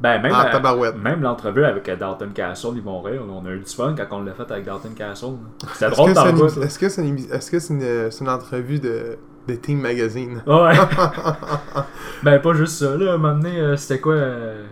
[0.00, 3.22] Ben, même, Ah, même l'entrevue avec euh, Dalton Castle, ils vont rire.
[3.30, 5.36] On a eu du fun quand on l'a fait avec Dalton Castle.
[5.72, 6.66] C'était Est-ce drôle que dans c'est le une, bout, là.
[6.66, 9.16] est-ce que c'est une, émi- est-ce que c'est une, c'est une entrevue de,
[9.48, 10.42] de Team Magazine?
[10.46, 10.72] Ouais.
[12.22, 13.12] ben, pas juste ça, là.
[13.12, 14.66] À un moment donné, euh, c'était quoi euh...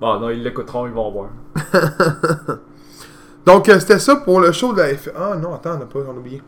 [0.00, 1.30] Bon, non, ils l'écouteront, ils vont voir.
[3.46, 5.08] Donc, euh, c'était ça pour le show de la F.
[5.16, 6.42] Ah non, attends, on a pas on a oublié.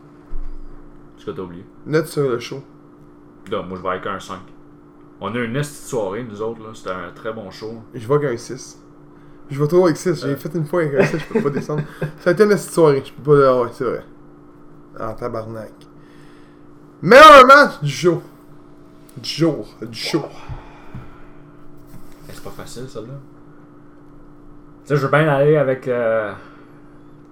[1.17, 1.65] Ce que t'as oublié?
[1.85, 2.61] Note sur le show.
[3.51, 4.37] Là, moi, je vais avec un 5.
[5.21, 6.69] On a une petite soirée, nous autres, là.
[6.73, 7.73] C'était un très bon show.
[7.93, 8.79] Je vois qu'un 6.
[9.49, 10.21] Je vais toujours avec 6.
[10.25, 10.35] J'ai Euh.
[10.35, 11.83] fait une fois avec un 6, je peux pas descendre.
[12.19, 13.03] Ça a été une petite soirée.
[13.05, 13.47] Je peux pas.
[13.49, 14.03] Ah ouais, c'est vrai.
[14.99, 15.71] Ah, tabarnak.
[17.01, 18.21] Meilleur match du show.
[19.17, 19.67] Du jour.
[19.81, 19.87] Du.
[19.89, 19.93] Eh,
[22.33, 23.13] C'est pas facile, celle-là.
[24.83, 26.33] Tu sais, je veux bien aller avec euh,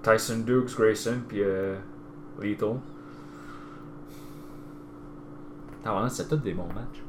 [0.03, 1.75] Tyson Dukes, Grayson, puis euh,
[2.41, 2.75] Lethal.
[5.83, 7.01] Attends, c'est tous des bons matchs.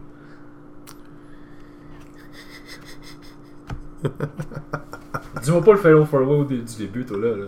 [5.42, 7.36] Dis-moi pas le fail forward du, du début, toi, là.
[7.36, 7.46] là.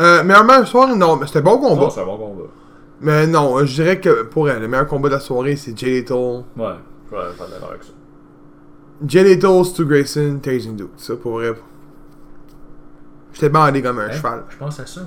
[0.00, 1.90] Euh, meilleur match du soir, non, mais c'était bon combat.
[1.90, 2.44] C'est un bon combat.
[3.00, 6.00] Mais non, je dirais que pour elle, le meilleur combat de la soirée, c'est Jay
[6.00, 6.42] Little.
[6.56, 6.74] Ouais,
[7.10, 7.92] je vais faire d'accord avec ça.
[9.06, 10.90] Jay Little, Stu Grayson, Tyson Duke.
[10.96, 11.52] Ça, pour vrai.
[13.32, 14.44] J'étais bandé comme un cheval.
[14.48, 15.02] Je pense à ça.
[15.02, 15.06] là.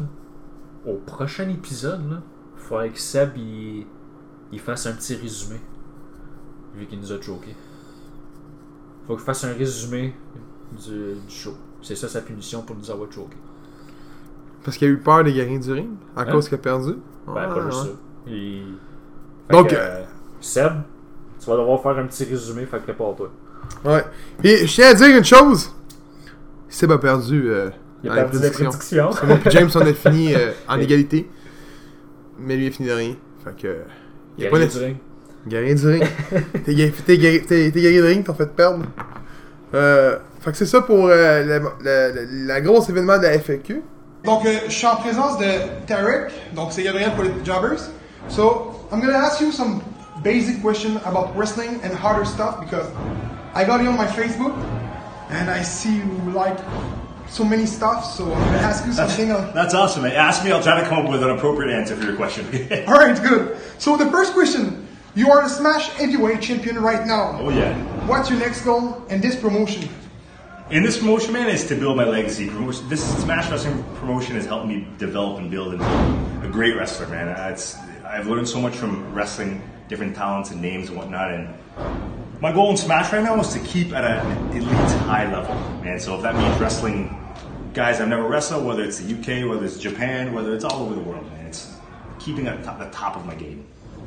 [0.85, 2.21] Au prochain épisode, là,
[2.55, 3.85] il faudrait que Seb il,
[4.53, 5.59] il fasse un petit résumé.
[6.75, 7.53] Vu qu'il nous a choqué.
[9.05, 10.15] Faut qu'il fasse un résumé
[10.81, 11.55] du, du show.
[11.81, 13.35] C'est ça sa punition pour nous avoir choqué.
[14.63, 16.31] Parce qu'il a eu peur des guerriers du ring, à Hein?
[16.31, 16.93] cause qu'il a perdu.
[17.27, 17.89] Ben, Ah, pas juste ouais.
[17.89, 18.31] ça.
[19.47, 20.03] Fait Donc, que, euh,
[20.39, 20.73] Seb,
[21.39, 23.31] tu vas devoir faire un petit résumé, fait que prépare-toi.
[23.85, 24.03] Ouais.
[24.43, 25.71] Et je tiens à dire une chose.
[26.69, 27.69] Seb a perdu euh,
[28.03, 29.09] Il dans a les perdu la prédictions.
[29.49, 31.29] James, on a fini euh, en Et- égalité.
[32.39, 33.15] Mais lui, il a fini de rien.
[33.43, 33.67] Fait que.
[33.67, 33.83] euh,
[34.37, 34.97] Il y a pas du ring.
[35.47, 36.03] Guerrier du ring.
[36.65, 36.73] T'es
[37.17, 37.41] guerrier,
[38.01, 38.83] de ring, t'en fait perdre.
[39.73, 43.81] Euh, fait que c'est ça pour euh, la grosse événement de la FAQ.
[44.23, 45.45] Donc, euh, je suis en présence de
[45.87, 46.31] Tarek.
[46.55, 47.79] Donc, c'est Gabriel pour les Jobbers.
[48.29, 49.81] So, I'm gonna ask you some
[50.23, 52.85] basic questions about wrestling and harder stuff because
[53.55, 54.53] I got you on my Facebook
[55.31, 56.57] and I see you like
[57.27, 58.05] so many stuff.
[58.05, 59.31] So, I'm gonna ask you something.
[59.31, 60.03] Uh, on- That's awesome.
[60.03, 60.11] man.
[60.11, 62.45] Ask me, I'll try to come up with an appropriate answer for your question.
[62.87, 63.57] All right, good.
[63.79, 64.87] So, the first question.
[65.13, 67.37] You are the Smash Heavyweight Champion right now.
[67.41, 67.73] oh yeah.
[68.07, 69.89] What's your next goal in this promotion?
[70.71, 72.47] In this promotion, man, is to build my legacy.
[72.87, 75.85] This Smash Wrestling promotion has helped me develop and build into
[76.43, 77.27] a great wrestler, man.
[77.27, 81.33] Uh, It's, I've learned so much from wrestling, different talents and names and whatnot.
[81.33, 81.53] And
[82.39, 85.53] my goal in Smash right now is to keep at an elite high level,
[85.83, 85.99] man.
[85.99, 87.17] So if that means wrestling
[87.73, 90.95] guys I've never wrestled, whether it's the UK, whether it's Japan, whether it's all over
[90.95, 91.47] the world, man.
[91.47, 91.75] It's
[92.17, 93.65] keeping at the top of my game.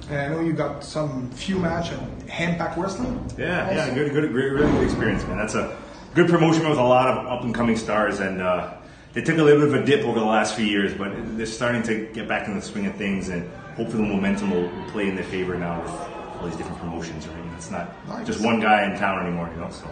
[0.08, 3.18] And I know you got some few match at Handpack Wrestling.
[3.36, 3.74] Yeah, Also.
[3.76, 5.36] yeah, good, good, great, really good experience, man.
[5.36, 5.76] That's a
[6.14, 8.74] good promotion with a lot of up and coming stars, and uh,
[9.12, 11.46] they took a little bit of a dip over the last few years, but they're
[11.46, 15.08] starting to get back in the swing of things, and hopefully the momentum will play
[15.08, 17.26] in their favor now with all these different promotions.
[17.26, 18.26] Right, it's not Nice.
[18.26, 19.70] just one guy in town anymore, you know.
[19.70, 19.88] So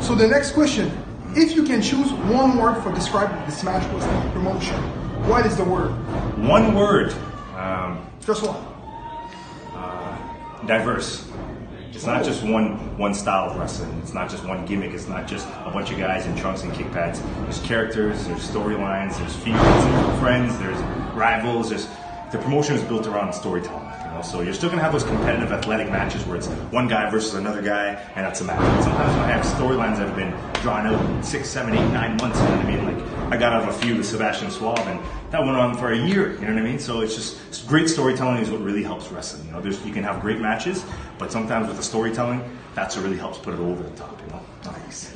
[0.00, 0.90] So the next question:
[1.34, 4.76] If you can choose one word for describing the Smash Wrestling promotion,
[5.28, 5.90] what is the word?
[6.38, 7.12] one word,
[7.56, 8.56] um, Just one.
[10.66, 11.24] diverse.
[11.96, 13.90] It's not just one one style of wrestling.
[14.02, 14.92] It's not just one gimmick.
[14.92, 17.22] It's not just a bunch of guys in trunks and kick pads.
[17.44, 18.26] There's characters.
[18.26, 19.16] There's storylines.
[19.16, 19.58] There's feuds.
[19.62, 20.58] There's friends.
[20.58, 20.78] There's
[21.14, 21.70] rivals.
[21.70, 21.86] There's
[22.32, 23.85] the promotion is built around storytelling.
[24.26, 27.62] So you're still gonna have those competitive athletic matches where it's one guy versus another
[27.62, 28.58] guy, and that's a match.
[28.58, 32.40] But sometimes I have storylines that have been drawn out six, seven, eight, nine months.
[32.40, 32.84] You know what I mean?
[32.84, 35.92] Like I got out of a feud with Sebastian Suave, and that went on for
[35.92, 36.32] a year.
[36.34, 36.80] You know what I mean?
[36.80, 39.46] So it's just great storytelling is what really helps wrestling.
[39.46, 40.84] You know, there's you can have great matches,
[41.18, 42.42] but sometimes with the storytelling,
[42.74, 44.20] that's what really helps put it over the top.
[44.22, 44.42] You know.
[44.64, 45.14] Nice.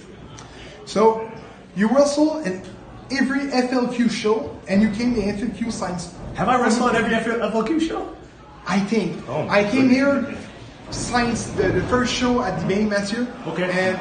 [0.84, 1.28] So
[1.74, 2.62] you wrestle in
[3.10, 6.14] every FLQ show, and you came to FLQ signs.
[6.36, 8.16] Have I wrestled at every FLQ show?
[8.70, 9.18] I think.
[9.28, 10.34] Oh, I came here
[10.90, 13.26] since the, the first show at the Benny Mathieu.
[13.48, 13.68] Okay.
[13.70, 13.98] And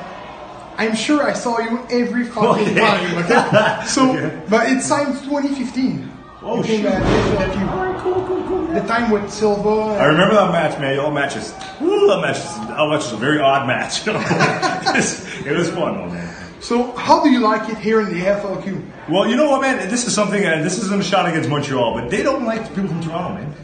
[0.77, 2.75] I'm sure I saw you every fucking Okay.
[2.75, 3.17] time.
[3.23, 3.85] Okay.
[3.95, 4.41] So, Okay.
[4.47, 6.11] but it's signed 2015.
[6.41, 6.91] Oh, You came shoot.
[6.91, 8.01] at FLQ.
[8.03, 8.67] Cool, cool, cool.
[8.67, 9.97] The time with Silva.
[9.99, 10.99] I remember that match, man.
[10.99, 11.53] All matches.
[11.81, 12.37] Woo, that match.
[12.37, 14.03] is- That match was a very odd match.
[14.07, 16.35] it was fun, though, man.
[16.61, 18.85] So, how do you like it here in the FLQ?
[19.09, 19.89] Well, you know what, man?
[19.89, 20.45] This is something.
[20.45, 23.55] Uh, this isn't a shot against Montreal, but they don't like people from Toronto, man.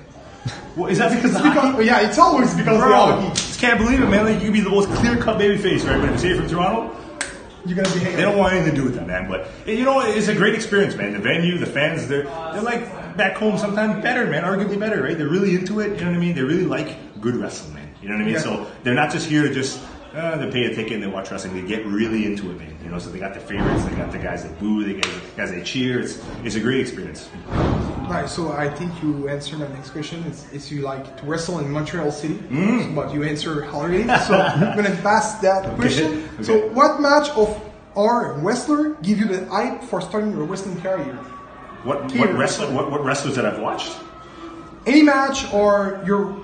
[0.75, 1.43] Well, is that because of?
[1.43, 3.29] Because, yeah, it's always because of Bro, hockey.
[3.35, 4.25] just can't believe it, man.
[4.25, 5.97] Like you can be the most clear cut baby face, right?
[5.99, 6.95] But if you say you're from Toronto,
[7.65, 9.27] You're gonna be they don't want anything to do with that, man.
[9.29, 11.13] But you know, it's a great experience, man.
[11.13, 14.43] The venue, the fans, they're they're like back home sometimes better, man.
[14.43, 15.17] Arguably better, right?
[15.17, 15.97] They're really into it.
[15.97, 16.35] You know what I mean?
[16.35, 17.89] They really like good wrestling, man.
[18.01, 18.35] You know what I mean?
[18.35, 18.41] Yeah.
[18.41, 19.81] So they're not just here to just.
[20.13, 21.53] Uh, they pay a ticket and they watch wrestling.
[21.59, 22.73] They get really into it, man.
[22.81, 23.83] You know, so they got the favorites.
[23.83, 24.83] They got the guys that boo.
[24.85, 25.99] They got the guys that cheer.
[25.99, 27.27] It's it's a great experience.
[28.07, 30.23] Right, so I think you answered my next question.
[30.27, 32.93] It's, it's you like to wrestle in Montreal City, Mm.
[32.95, 34.03] but you answer already.
[34.27, 36.23] So I'm gonna pass that question.
[36.35, 36.43] okay.
[36.43, 37.49] So, what match of
[37.97, 41.15] our wrestler give you the hype for starting your wrestling career?
[41.83, 43.95] What what wrestler what, what wrestlers that I've watched?
[44.85, 46.43] Any match or your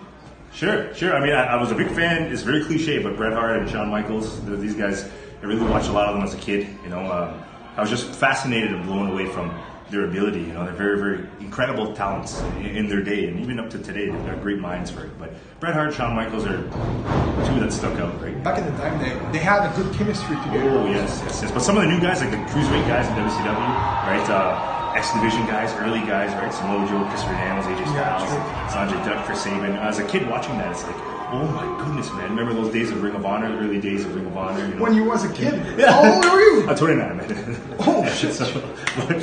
[0.53, 1.15] Sure, sure.
[1.15, 2.23] I mean, I, I was a big fan.
[2.31, 5.09] It's very cliche, but Bret Hart and Shawn Michaels, these guys,
[5.41, 6.67] I really watched a lot of them as a kid.
[6.83, 7.41] You know, um,
[7.77, 9.49] I was just fascinated and blown away from
[9.91, 10.39] their ability.
[10.39, 13.77] You know, they're very, very incredible talents in, in their day, and even up to
[13.77, 15.19] today, they've got great minds for it.
[15.19, 18.41] But Bret Hart, Shawn Michaels are two that stuck out, right?
[18.43, 20.69] back in the time they, they had a good chemistry together.
[20.71, 21.51] Oh yes, yes, yes.
[21.51, 24.27] But some of the new guys, like the cruiserweight guys in WCW, right?
[24.29, 26.53] Uh, X Division guys, early guys, right?
[26.53, 28.91] Samoa Joe, Christopher Daniels, AJ Yeah, Styles.
[28.91, 29.71] Sanjay Dutt, Chris Sabin.
[29.71, 30.95] As a kid watching that, it's like,
[31.31, 32.29] oh my goodness, man!
[32.35, 34.67] Remember those days of Ring of Honor, early days of Ring of Honor?
[34.67, 34.83] You know?
[34.83, 36.69] When you was a kid, how old were you?
[36.69, 37.77] I'm 29, man.
[37.79, 38.33] Oh shit!
[38.33, 38.45] so,
[38.97, 39.21] but,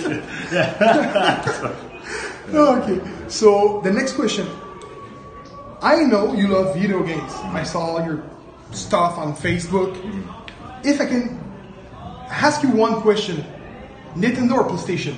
[0.52, 1.84] yeah.
[2.50, 4.48] Oh, okay, so the next question.
[5.82, 7.20] I know you love video games.
[7.20, 7.64] I mm-hmm.
[7.64, 8.24] saw all your
[8.72, 9.94] stuff on Facebook.
[9.96, 10.88] Mm-hmm.
[10.88, 11.38] If I can
[12.30, 13.44] ask you one question,
[14.14, 15.14] Nintendo or PlayStation?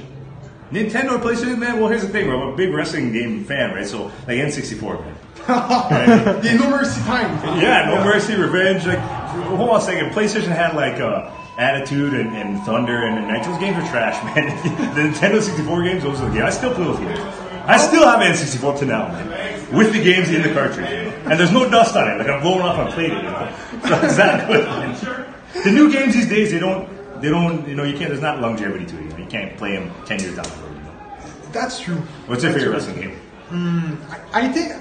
[0.70, 1.80] Nintendo or PlayStation, man.
[1.80, 2.40] Well, here's the thing, bro.
[2.42, 3.86] I'm a big wrestling game fan, right?
[3.86, 5.16] So, like N64, man.
[6.42, 7.30] The No Mercy time.
[7.60, 8.86] Yeah, No Mercy, Revenge.
[8.86, 10.10] Like, hold on a second.
[10.10, 14.46] PlayStation had like uh, Attitude and, and Thunder and, and those games are trash, man.
[14.94, 16.44] the Nintendo 64 games, those are the games.
[16.44, 17.18] I still play those games.
[17.66, 19.74] I still have N64 to now, man.
[19.76, 22.18] With the games in the cartridge, and there's no dust on it.
[22.18, 23.52] Like I'm blowing off my plate, you know.
[23.88, 24.64] So it's that good.
[24.66, 25.34] Man.
[25.64, 26.88] The new games these days, they don't,
[27.20, 28.08] they don't, you know, you can't.
[28.10, 29.09] There's not longevity to it.
[29.32, 29.44] You, know?
[29.44, 30.76] you can't play them ten years down the road.
[30.76, 31.52] You know?
[31.52, 31.96] That's true.
[32.26, 32.92] What's your That's favorite true.
[32.94, 33.20] wrestling game?
[33.48, 33.94] Hmm,
[34.32, 34.72] I think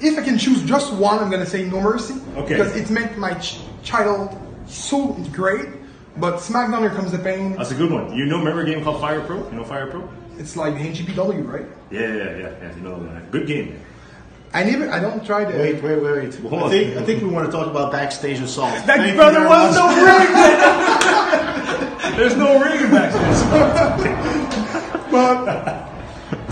[0.00, 2.14] if I can choose just one, I'm gonna say No Mercy.
[2.36, 2.54] Okay.
[2.54, 5.68] Because it made my ch- child so great.
[6.18, 7.56] But SmackDown, here comes the pain.
[7.56, 8.14] That's a good one.
[8.16, 9.44] You know, remember a game called Fire Pro?
[9.50, 10.08] You know Fire Pro?
[10.38, 11.66] It's like NGPW, right?
[11.90, 12.74] Yeah, yeah, yeah, yeah.
[12.76, 13.30] You know, that.
[13.30, 13.68] good game.
[13.70, 13.80] Man.
[14.54, 15.58] I never, I don't try to.
[15.58, 16.34] Wait, wait, wait, wait.
[16.36, 16.70] Hold I on.
[16.70, 18.72] think I think we want to talk about backstage assault.
[18.86, 19.96] That Thank you brother very was much.
[19.96, 21.42] no ring.
[22.14, 23.46] There's no ring in backstage.
[25.10, 25.48] But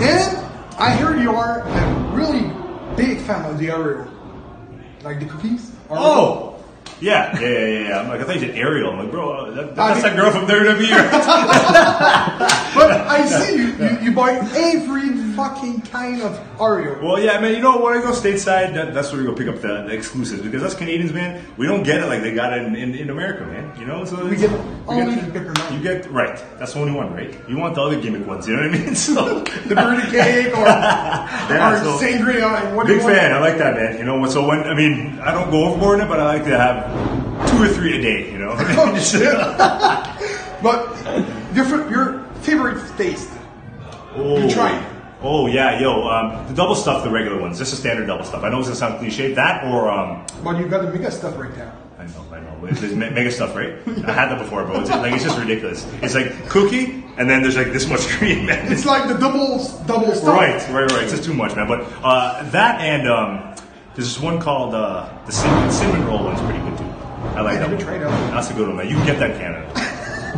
[0.01, 0.37] and
[0.79, 2.51] I heard you are a really
[2.97, 4.09] big fan of the Oreo,
[5.03, 5.71] like the cookies.
[5.90, 6.57] Oh,
[7.01, 8.01] yeah, yeah, yeah, yeah.
[8.01, 8.90] I'm like, I thought you said Ariel.
[8.93, 10.90] I'm like, bro, uh, that, I that's mean- that girl from WWE.
[12.75, 17.03] But I see you, you, you buy every fucking kind of Oreo.
[17.03, 17.55] well, yeah, man.
[17.55, 19.92] You know, when I go stateside, that, that's where we go pick up the, the
[19.92, 22.94] exclusives because us Canadians, man, we don't get it like they got it in, in,
[22.94, 23.73] in America, man.
[23.79, 24.51] You know, so We get
[24.87, 25.73] only the peppermint.
[25.73, 26.37] You get right.
[26.59, 27.35] That's the only one, right?
[27.49, 28.47] You want the other gimmick ones.
[28.49, 28.94] You know what I mean?
[29.05, 32.75] So the birthday cake or, Yeah, or so- sangria.
[32.75, 33.33] What Big fan.
[33.33, 33.99] I like that, man.
[33.99, 36.44] You know, so when I mean, I don't go overboard in it, but I like
[36.44, 38.31] to have two or three a day.
[38.33, 38.55] You know.
[38.57, 39.35] Oh, shit.
[40.62, 40.94] but
[41.55, 43.31] different your favorite taste?
[44.16, 44.38] oh.
[44.38, 44.93] You try it.
[45.26, 48.44] Oh yeah, yo, um, the double stuff, the regular ones, just a standard double stuff.
[48.44, 51.38] I know it's gonna sound cliche, that or um, But you got the mega stuff
[51.38, 51.72] right now.
[51.98, 53.72] I know, I know, it's, it's mega stuff, right?
[54.06, 54.82] I had that before, bro.
[54.82, 55.87] It's like it's just ridiculous.
[56.02, 58.70] It's like cookie, and then there's like this much cream, man.
[58.70, 60.28] It's like the double double stuff.
[60.28, 61.02] Right, right, right.
[61.04, 61.68] It's just too much, man.
[61.68, 63.54] But uh, that and um,
[63.94, 66.84] there's this one called uh, the cinnamon, cinnamon roll one's pretty good too.
[66.84, 67.84] I like I that never one.
[67.84, 68.30] tried that one.
[68.32, 68.88] That's a good one, man.
[68.90, 69.84] You can get that in Canada.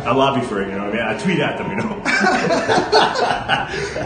[0.07, 1.17] I lobby for it, you know what I mean?
[1.17, 2.03] I tweet at them, you know.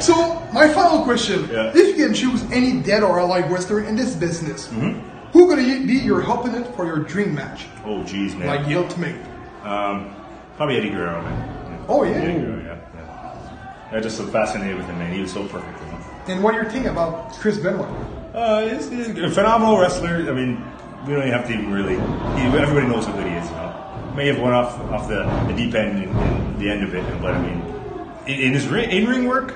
[0.08, 0.14] So
[0.54, 1.72] my final question: Yeah.
[1.76, 5.00] If you can choose any dead or alive wrestler in this business, Mm-hmm.
[5.32, 7.66] who gonna be your opponent for your dream match?
[7.86, 8.48] Oh, jeez, man.
[8.48, 9.16] Like the ultimate.
[9.64, 10.16] Um,
[10.58, 11.86] probably Eddie Guerrero, man.
[11.88, 12.12] Oh, yeah?
[12.14, 13.98] Eddie Guerrero, yeah, yeah.
[13.98, 15.14] I just so fascinated with him, man.
[15.14, 16.00] He was so perfect, you know.
[16.28, 17.88] And what do you think about Chris Benoit?
[18.34, 20.16] Uh, he's, he's a phenomenal wrestler.
[20.30, 20.64] I mean,
[21.06, 21.96] we don't even have to even really.
[21.96, 23.48] He, everybody knows how good he is.
[23.50, 23.71] You know,
[24.16, 27.22] may have went off off the, the deep end in, in the end of it,
[27.22, 27.62] but I mean,
[28.28, 29.56] in, in his ri- in ring work,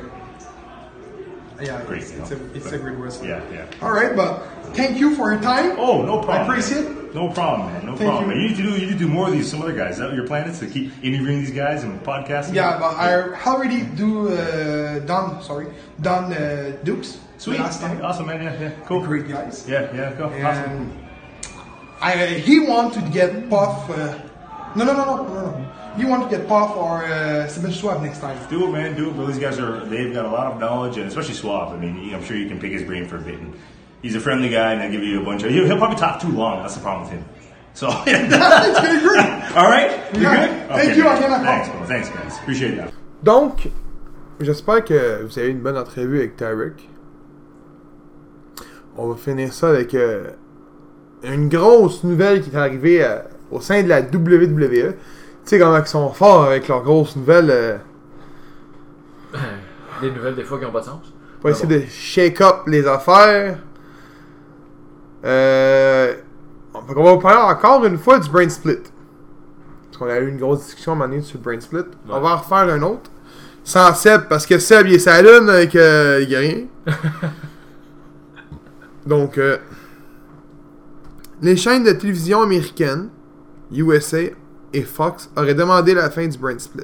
[1.62, 3.28] Yeah, Great, it's, it's, a, it's but- a great wrestler.
[3.30, 3.66] yeah, yeah.
[3.82, 4.40] All right, but
[4.76, 5.76] thank you for your time.
[5.78, 6.38] Oh, no problem.
[6.38, 7.16] I appreciate it.
[7.16, 7.86] No problem, man.
[7.86, 8.30] No Thank problem.
[8.32, 8.36] you.
[8.36, 8.42] Man.
[8.44, 9.50] You need to do you need to do more of these.
[9.50, 9.92] Some other guys.
[9.94, 12.56] Is that your plan is to keep interviewing these guys and podcasting?
[12.56, 13.14] Yeah, but I
[13.46, 15.42] already do uh, Don.
[15.42, 15.68] Sorry,
[16.02, 17.18] Don uh, Dukes.
[17.38, 17.60] Sweet.
[17.62, 18.04] Last time.
[18.04, 18.44] Awesome, man.
[18.44, 18.72] Yeah, yeah.
[18.86, 19.00] Cool.
[19.02, 19.64] Great guys.
[19.66, 20.12] Yeah, yeah.
[20.14, 20.26] Go.
[20.44, 20.92] Awesome.
[22.02, 24.20] I, he want to get Puff uh,
[24.76, 25.66] No, no, no, no, no, no.
[25.98, 28.38] You want to get Puff or uh, Sebastian Schwab next time.
[28.50, 28.96] Do it, man.
[28.96, 29.16] Do it.
[29.18, 31.74] But these guys are, they've got a lot of knowledge, and especially Swab.
[31.74, 33.40] I mean, I'm sure you can pick his brain for a bit.
[33.40, 33.54] And
[34.02, 36.20] he's a friendly guy, and I'll give you a bunch of, he'll, he'll probably talk
[36.22, 36.62] too long.
[36.62, 37.26] That's the problem with him.
[37.74, 39.56] So, all It's gonna be great.
[39.56, 39.92] right?
[40.14, 40.48] You're Yeah.
[40.68, 40.76] good?
[40.78, 41.14] Thank you, man.
[41.18, 41.78] I cannot Thanks, call.
[41.78, 41.88] bro.
[41.88, 42.38] Thanks, guys.
[42.40, 42.92] Appreciate that.
[43.24, 43.70] Donc,
[44.42, 46.90] j'espère que vous avez eu une bonne entrevue avec Tarek.
[48.98, 50.32] On va finir ça avec euh,
[51.24, 53.20] une grosse nouvelle qui est arrivée euh,
[53.52, 54.94] au sein de la WWE.
[54.94, 54.96] Tu
[55.46, 57.78] sais comment ils sont forts avec leurs grosses nouvelles euh,
[60.02, 61.14] Des nouvelles, des fois, qui n'ont pas de sens.
[61.40, 63.58] pour essayer de shake up les affaires.
[65.24, 66.14] Euh,
[66.94, 68.78] qu'on va vous parler encore une fois du brain split.
[69.86, 71.84] Parce qu'on a eu une grosse discussion à un moment donné sur le brain split.
[72.10, 73.10] On va en refaire un autre.
[73.64, 76.66] Sans Seb, parce que Seb, il est sa lune avec euh, il y a rien.
[79.08, 79.58] Donc, euh,
[81.42, 83.10] les chaînes de télévision américaines,
[83.82, 84.20] USA
[84.74, 86.84] et Fox, auraient demandé la fin du brain split.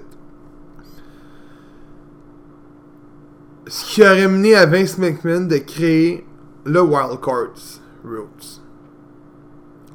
[3.67, 6.25] Ce qui aurait mené à Vince McMahon de créer
[6.65, 8.60] le Wildcards Rules.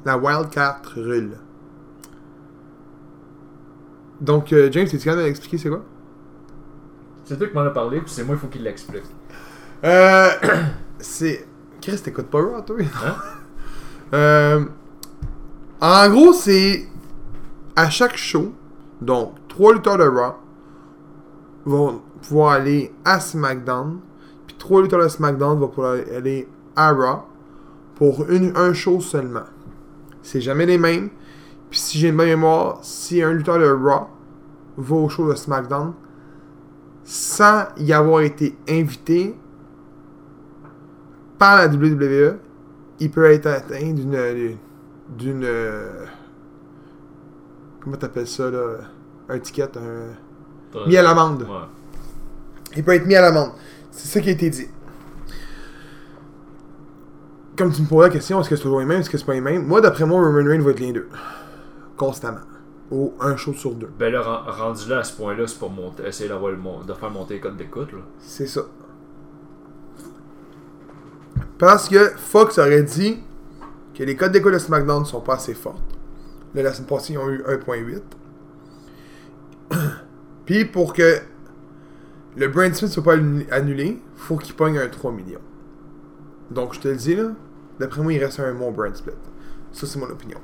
[0.05, 1.37] La Wildcat Rule.
[4.19, 5.83] Donc, euh, James, es-tu capable de m'expliquer c'est quoi?
[7.25, 9.03] C'est toi qui m'en as parlé, puis c'est moi, il faut qu'il l'explique.
[9.83, 10.29] Euh.
[10.99, 11.45] c'est.
[11.81, 12.77] Chris, t'écoutes pas Raw, toi?
[13.05, 13.15] Hein?
[14.13, 14.63] Euh,
[15.81, 16.87] en gros, c'est
[17.75, 18.51] à chaque show,
[19.01, 20.33] donc trois lutteurs de Raw
[21.65, 23.99] vont pouvoir aller à SmackDown,
[24.47, 27.23] puis trois lutteurs de SmackDown vont pouvoir aller à Raw
[27.95, 29.45] pour une, un show seulement.
[30.21, 31.09] C'est jamais les mêmes.
[31.69, 34.07] Puis si j'ai une bonne mémoire, si un lutteur de Raw
[34.77, 35.93] va au show de SmackDown
[37.03, 39.35] sans y avoir été invité
[41.37, 42.39] par la WWE,
[42.99, 44.57] il peut être atteint d'une.
[45.09, 45.43] D'une.
[45.43, 46.05] euh,
[47.81, 48.77] Comment t'appelles ça là?
[49.29, 50.85] Un ticket, un.
[50.87, 51.43] Mis à l'amende.
[51.43, 51.67] Ouais.
[52.75, 53.51] Il peut être mis à l'amende.
[53.91, 54.67] C'est ça qui a été dit.
[57.57, 59.25] Comme tu me poses la question, est-ce que c'est toujours les mêmes, est-ce que c'est
[59.25, 59.65] pas les mêmes?
[59.65, 61.09] Moi, d'après moi, Roman Reigns va être les deux.
[61.95, 62.41] Constamment.
[62.91, 63.89] Ou un show sur deux.
[63.97, 66.93] Ben là, ren- rendu là à ce point-là, c'est pour monter, essayer d'avoir le de
[66.93, 67.91] faire monter les codes d'écoute.
[67.93, 67.99] là.
[68.19, 68.61] C'est ça.
[71.57, 73.19] Parce que Fox aurait dit
[73.97, 75.81] que les codes d'écoute de SmackDown sont pas assez fortes.
[76.53, 78.01] Là, la semaine passée, ils ont eu 1.8.
[80.45, 81.19] Puis pour que
[82.35, 85.41] le Brand Smith soit pas annu- annulé, faut qu'il pogne un 3 millions.
[86.51, 87.31] Donc je te le dis là,
[87.79, 89.13] d'après moi, il reste un bon Brand Split.
[89.71, 90.37] Ça, c'est mon opinion.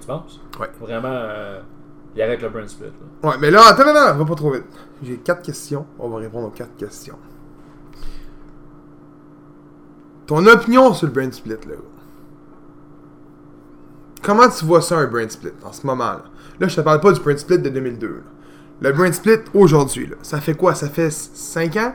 [0.00, 0.40] Tu penses?
[0.60, 0.68] Ouais.
[0.80, 1.60] Vraiment, euh,
[2.14, 2.86] il arrête le burn split.
[3.22, 3.30] Là.
[3.30, 4.64] Ouais, mais là, attends, attends, attends, va pas trop vite.
[5.02, 5.84] J'ai quatre questions.
[5.98, 7.18] On va répondre aux quatre questions.
[10.26, 11.74] Ton opinion sur le brain split, là.
[14.22, 16.24] Comment tu vois ça, un brain split, en ce moment-là?
[16.58, 18.06] Là, je te parle pas du brain split de 2002.
[18.08, 18.14] là.
[18.80, 20.74] Le brain split, aujourd'hui, là, ça fait quoi?
[20.74, 21.94] Ça fait 5 ans?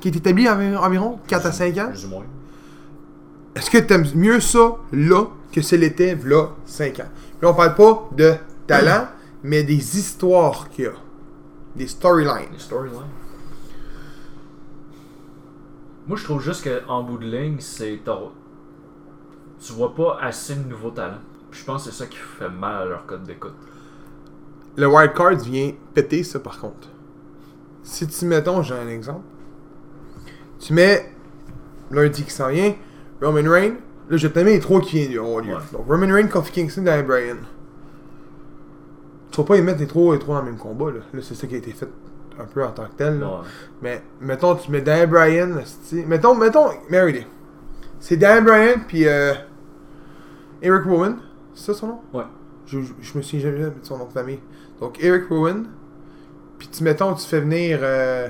[0.00, 1.18] Qui est établi environ, environ?
[1.26, 1.88] 4 à 5 ans?
[1.90, 2.24] Plus ou moins.
[3.54, 7.08] Est-ce que t'aimes mieux ça, là, que ce l'était, là, 5 ans?
[7.38, 8.34] Puis on parle pas de
[8.66, 9.08] talent,
[9.42, 10.92] mais des histoires qu'il y a.
[11.74, 12.52] Des storylines.
[12.52, 13.00] Les storylines.
[16.06, 18.00] Moi, je trouve juste qu'en bout de ligne, c'est.
[19.60, 21.20] Tu vois pas assez de nouveaux talents.
[21.50, 23.54] Puis je pense que c'est ça qui fait mal à leur code d'écoute.
[24.76, 26.88] Le wildcard vient péter ça par contre.
[27.82, 29.24] Si tu mettons, j'ai un exemple.
[30.58, 31.12] Tu mets
[31.90, 32.74] lundi qui s'en vient,
[33.22, 33.76] Roman Reigns.
[34.08, 35.20] Là, je vais te les trois qui viennent lieu.
[35.20, 35.42] Ouais.
[35.72, 37.36] Donc, Roman Reigns, Kofi Kingston, Daniel Bryan.
[39.30, 40.90] Tu vas pas y mettre les trois, les trois dans le même combat.
[40.90, 41.88] Là, là c'est ça qui a été fait
[42.38, 43.18] un peu en tant que tel.
[43.18, 43.26] là.
[43.26, 43.46] Ouais.
[43.82, 45.62] Mais mettons, tu mets Dan Bryan,
[46.06, 47.26] mettons, mettons, Mary
[48.06, 49.34] C'est Dan Bryan puis euh,
[50.62, 51.16] Eric Rowan.
[51.54, 52.00] C'est ça son nom?
[52.14, 52.22] Ouais.
[52.64, 54.38] Je, je, je me suis jamais de son nom de famille.
[54.78, 55.66] Donc Eric Rowan.
[56.56, 58.28] Puis tu mettons, tu fais venir euh,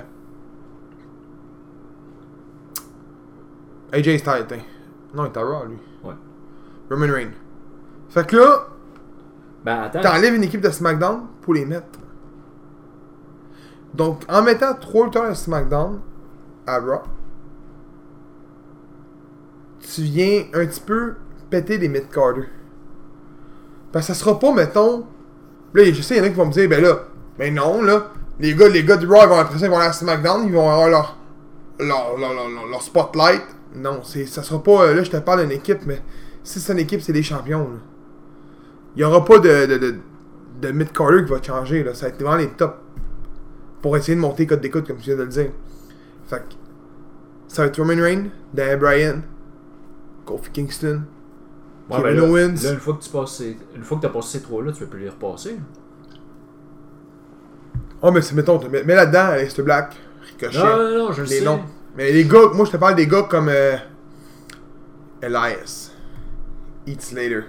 [3.92, 4.46] AJ Styles.
[4.48, 4.62] tiens.
[5.12, 5.76] Non, il est à Raw, lui.
[6.02, 6.14] Ouais.
[6.88, 7.34] Roman Reigns.
[8.08, 8.68] Fait que là,
[9.62, 10.00] Ben attends.
[10.00, 11.98] T'enlèves une équipe de SmackDown pour les mettre.
[13.92, 16.00] Donc, en mettant trois lutteurs de SmackDown
[16.66, 17.02] à Raw,
[19.94, 21.14] tu viens un petit peu
[21.50, 22.46] péter les mid-carders.
[23.92, 25.06] Parce que ça sera pas, mettons.
[25.74, 27.04] Là, je sais, il y en a qui vont me dire, ben là,
[27.38, 28.12] ben non, là.
[28.38, 30.52] Les gars, les gars du Raw, vont après ça, ils vont aller à SmackDown, ils
[30.52, 31.16] vont avoir leur,
[31.78, 33.42] leur, leur, leur- leur- spotlight.
[33.74, 34.86] Non, c'est, ça sera pas.
[34.86, 36.02] euh, Là, je te parle d'une équipe, mais
[36.42, 37.68] si c'est une équipe, c'est des champions.
[38.94, 39.94] Il n'y aura pas de, de, de,
[40.62, 41.82] de mid-carder qui va changer.
[41.82, 41.94] Là.
[41.94, 42.74] Ça va être vraiment les tops.
[43.82, 45.50] Pour essayer de monter code d'écoute, comme tu viens de le dire.
[46.26, 46.54] Fait que,
[47.48, 49.22] ça va être Roman Reigns, Daniel Bryan,
[50.26, 51.02] Kofi Kingston,
[51.88, 52.62] Ouais, Kevin ben là, Owens.
[52.64, 54.80] Là, une fois que tu passes ces- une fois que t'as passé ces trois-là, tu
[54.80, 55.56] peux plus les repasser.
[58.02, 59.96] Oh, mais c'est, mettons, mets, mets là-dedans, Aleister Black,
[60.38, 60.58] Ricochet.
[60.58, 61.44] Non, non, non, je le les sais.
[61.44, 61.60] noms.
[61.96, 63.76] Mais les gars, moi je te parle des gars comme euh,
[65.22, 65.90] Elias,
[66.86, 67.40] Heath Slater.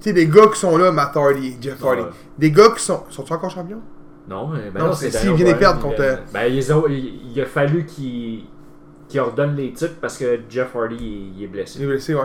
[0.00, 1.88] Tu sais, des gars qui sont là, Matt Hardy, Jeff Ouais.
[2.00, 2.16] Hardy.
[2.38, 3.04] Des gars qui sont.
[3.08, 3.80] Sont-ils encore champions?
[4.28, 7.40] Non, ben Non, non, c'est s'ils viennent perdre contre- euh, Ben, ils ont- il, il
[7.40, 8.44] a fallu qu'ils
[9.08, 11.78] qu'ils ordonnent les titres parce que Jeff Hardy il, il est blessé.
[11.78, 12.22] Il est blessé, ouais.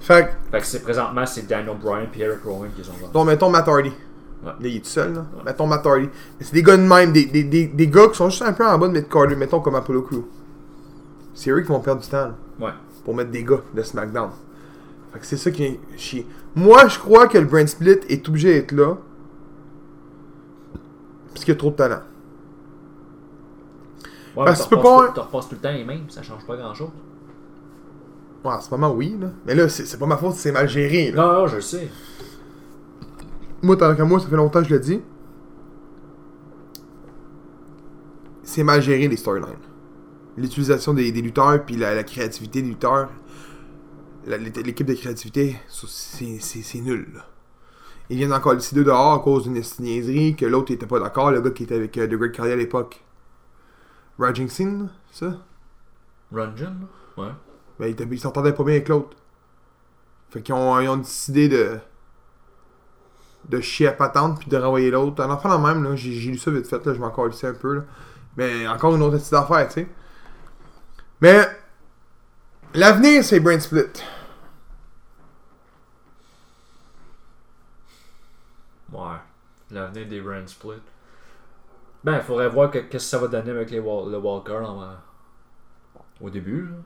[0.00, 3.08] Fait que, Fait que c'est présentement c'est Daniel Bryan et Eric Rowan qui sont là.
[3.12, 3.90] donc, mettons Matt Hardy.
[3.90, 4.46] Ouais.
[4.50, 5.24] Là, il est tout seul, là.
[5.46, 6.08] Mettons Matt Hardy.
[6.38, 8.52] Mais c'est des gars de même, des, des, des, des gars qui sont juste un
[8.52, 10.24] peu en bas de Mick Carter, mettons comme Apollo Crew.
[11.34, 12.72] C'est eux qui vont perdre du temps, là, Ouais.
[13.04, 14.30] pour mettre des gars de SmackDown.
[15.12, 16.26] Fait que c'est ça qui vient chier.
[16.56, 18.96] Moi, je crois que le brand split est obligé d'être là.
[21.32, 22.00] Parce qu'il y a trop de talent.
[24.36, 26.46] Ouais, Parce que tu peux pas- Tu repasses tout le temps les mêmes, ça change
[26.46, 26.90] pas grand chose.
[28.44, 29.28] Ouais, en ce moment, oui, là.
[29.46, 31.22] Mais là, c'est pas ma faute si c'est mal géré, là.
[31.26, 31.88] Non, non, je le sais.
[33.62, 35.00] Moi, tant qu'à moi, ça fait longtemps que je le dis.
[38.42, 39.46] C'est mal géré, les storylines.
[40.36, 43.10] L'utilisation des, des lutteurs, puis la, la créativité des lutteurs.
[44.26, 47.26] L'équipe de créativité, c'est nul, là.
[48.10, 51.30] Ils viennent encore ici deux dehors à cause d'une niaiserie, que l'autre était pas d'accord,
[51.30, 53.02] le gars qui était avec euh, The Great Khali à l'époque.
[54.18, 55.38] Raging Scene, ça?
[56.32, 56.76] Rungeon?
[57.16, 57.30] Ouais.
[57.78, 59.16] Ben, il était- il s'entendait pas bien avec l'autre.
[60.30, 61.78] Fait qu'ils ont, ils ont décidé de.
[63.48, 65.22] de chier à patente puis de renvoyer l'autre.
[65.22, 65.96] Un enfant la même, là.
[65.96, 66.94] J'ai lu ça vite fait, là.
[66.94, 67.82] Je m'en calissais un peu, là.
[68.36, 69.88] Mais encore une autre petite affaire, tu sais.
[71.20, 71.46] Mais.
[72.74, 73.80] L'avenir, c'est Brain Split.
[78.92, 79.16] Ouais.
[79.70, 80.82] L'avenir des brand split.
[82.04, 84.58] Ben, il faudrait voir que- qu'est-ce que ça va donner avec les wall- le Walker
[84.64, 84.96] en-
[86.20, 86.66] au début.
[86.66, 86.76] là.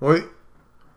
[0.00, 0.22] Oui.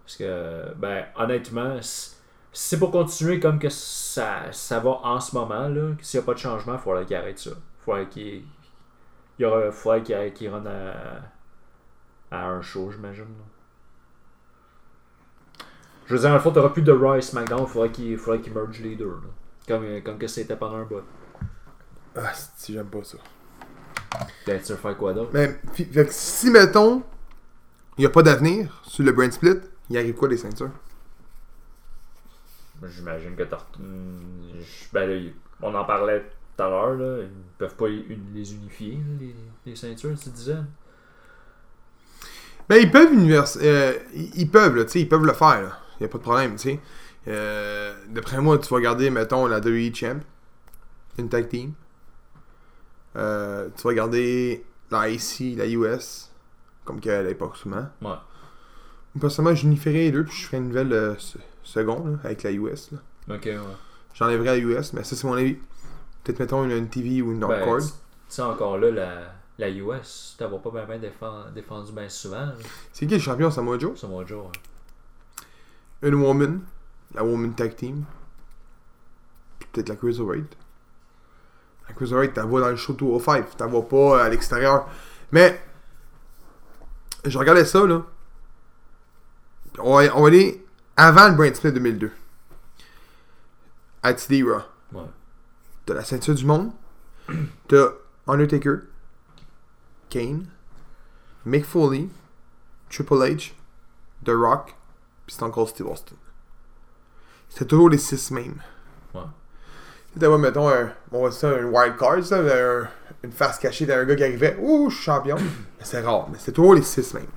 [0.03, 2.15] Parce que, ben, honnêtement, si
[2.51, 6.25] c'est pour continuer comme que ça, ça va en ce moment, là, s'il n'y a
[6.25, 7.51] pas de changement, il faudrait qu'il arrête ça.
[7.51, 8.43] Il faudrait qu'il
[9.37, 13.23] il y aura, faudrait qu'il qu'il run à, à un show, j'imagine.
[13.23, 13.45] là.
[16.05, 18.79] Je veux dire, en fait, t'auras plus de SmackDown, il faudrait qu'il faudrait qu'il merge
[18.79, 19.05] les deux.
[19.05, 19.29] là.
[19.67, 21.03] Comme, comme que c'était pendant un bout.
[22.15, 23.17] Ah, si j'aime pas ça.
[24.43, 25.31] Peut-être faire quoi d'autre?
[25.33, 27.03] Mais, fi- fait que si, mettons,
[27.97, 29.57] il n'y a pas d'avenir sur le Brain Split,
[29.89, 30.71] il arrive quoi des ceintures?
[32.83, 33.65] J'imagine que t'as.
[34.93, 35.31] Ben là,
[35.61, 36.21] on en parlait
[36.57, 37.23] tout à l'heure, là.
[37.23, 39.35] Ils peuvent pas les les unifier, les,
[39.65, 40.57] les ceintures, tu disais?
[42.67, 43.45] Ben, ils peuvent univers...
[43.61, 43.93] euh,
[44.35, 45.79] ils peuvent, là, tu sais, ils peuvent le faire, là.
[45.99, 46.79] Y a pas de problème, tu sais.
[47.27, 50.19] Euh, D'après moi, tu vas regarder, mettons, la WWE Champ,
[51.19, 51.73] une tag team.
[53.19, 56.31] Euh, tu vas regarder la IC, la US,
[56.85, 57.87] comme qu'à l'époque, souvent.
[58.01, 58.15] Ouais.
[59.19, 62.51] Personnellement, j'unifierais les deux, puis je ferais une nouvelle euh, se- seconde, là, avec la
[62.51, 63.35] US, là.
[63.35, 63.57] Ok, ouais.
[64.13, 65.55] J'enlèverais la US, mais ça, c'est mon avis.
[66.23, 67.87] Peut-être, mettons, une, une TV ou une Ben, Dark tu
[68.29, 72.49] sais, encore là, la, la US, t'as pas bien ben défend- défendu bien souvent.
[72.93, 73.99] C'est qui le champion, Samoa Joe?
[73.99, 74.51] C'est mon jour.
[76.03, 76.61] Une woman,
[77.15, 78.03] la woman tag team.
[79.59, 80.55] Puis peut-être la Cruiserweight.
[81.89, 84.87] La Cruiserweight, t'as vois dans le show 205, t'as vois pas à l'extérieur.
[85.31, 85.61] Mais,
[87.25, 88.03] je regardais ça, là.
[89.79, 90.65] On va, on va aller
[90.95, 92.11] avant le Brain Split 2002.
[94.03, 94.61] À TD Raw.
[94.93, 95.07] Ouais.
[95.85, 96.71] T'as la ceinture du monde.
[97.67, 97.89] T'as
[98.27, 98.79] Undertaker.
[100.09, 100.47] Kane.
[101.45, 102.09] Mick Foley.
[102.89, 103.53] Triple H.
[104.25, 104.75] The Rock.
[105.25, 106.15] Puis Stone Cold Steve Austin.
[107.49, 108.61] C'était toujours les six mêmes.
[109.13, 109.21] Ouais.
[110.13, 112.87] C'était, ouais, mettons, un, on va dire ça, un wild card, ça, un-
[113.23, 114.57] une face cachée d'un gars qui arrivait.
[114.59, 115.37] Ouh, je suis champion.
[115.81, 116.27] C'est rare.
[116.31, 117.27] Mais c'était toujours les six mêmes.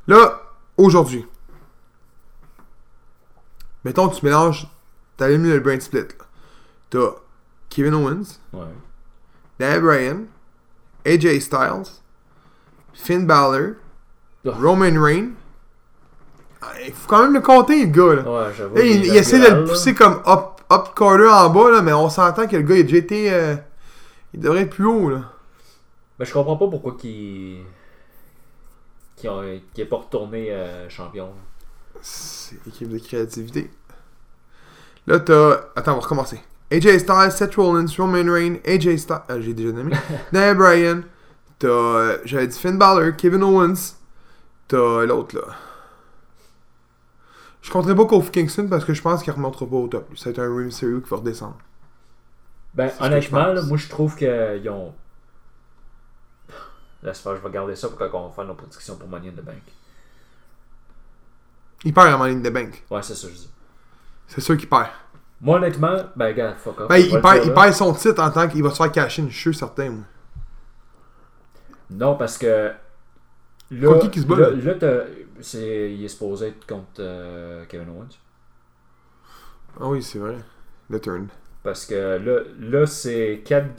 [0.07, 0.41] Là,
[0.77, 1.25] aujourd'hui,
[3.83, 4.67] mettons, tu mélanges,
[5.17, 6.05] t'as éliminé le brain split.
[6.89, 7.11] T'as
[7.69, 8.65] Kevin Owens, Ouais.
[9.59, 10.25] Dan Bryan,
[11.05, 12.01] AJ Styles,
[12.95, 13.73] Finn Balor,
[14.47, 14.51] Oh.
[14.61, 15.31] Roman Reigns.
[16.61, 18.21] Ah, Il faut quand même le compter, le gars.
[18.21, 18.49] Là.
[18.49, 18.81] Ouais.
[18.81, 19.67] Là, il, il essaie de le là.
[19.67, 22.79] pousser comme up, up corner en bas, là, mais on s'entend que le gars il
[22.81, 23.33] a déjà été.
[23.33, 23.55] euh,
[24.33, 25.09] il devrait être plus haut.
[25.09, 25.21] Là.
[26.19, 27.59] Ben, je comprends pas pourquoi qu'il.
[29.15, 31.29] qu'il a- qu'il est pas retourné euh, champion.
[32.01, 33.71] C'est équipe de créativité.
[35.07, 35.61] Là, t'as.
[35.75, 36.39] Attends, on va recommencer.
[36.71, 39.21] AJ Styles, Seth Rollins, Roman Reigns, AJ Styles.
[39.27, 39.95] Ah, j'ai déjà nommé.
[40.31, 41.01] Dan Bryan.
[41.59, 41.67] T'as.
[41.67, 43.95] euh, J'avais dit Finn Balor, Kevin Owens.
[44.67, 45.43] T'as l'autre là.
[47.61, 50.07] Je compterai pas Kofi Kingston parce que je pense qu'il remontera pas au top.
[50.17, 51.57] Ça va être un Rey Mysterio qui va redescendre.
[52.73, 54.93] Ben, C'est honnêtement, là, moi je trouve qu'ils ont.
[57.01, 59.29] Laisse faire, je vais garder ça pour quand on va faire nos prédictions pour Money
[59.29, 59.61] in the Bank.
[61.83, 62.83] Il perd en ligne de bank.
[62.89, 63.49] Ouais, c'est ça, je dis.
[64.27, 64.87] C'est sûr qu'il perd.
[65.39, 66.87] Moi, honnêtement, ben, gars, fuck off.
[66.87, 69.53] Ben, il, perd, il son titre en tant qu'il va se faire cacher, je suis
[69.53, 69.89] certain.
[69.91, 70.03] moi.
[71.89, 72.71] Non, parce que.
[73.71, 74.55] Là, Contre qui qui se bat, là, là?
[74.57, 75.05] là, t'as-
[75.41, 78.09] c'est, il est supposé être contre euh, Kevin Owens.
[79.79, 80.37] Ah oui, c'est vrai.
[80.89, 81.27] Le turn.
[81.63, 83.75] Parce que là, là c'est 4,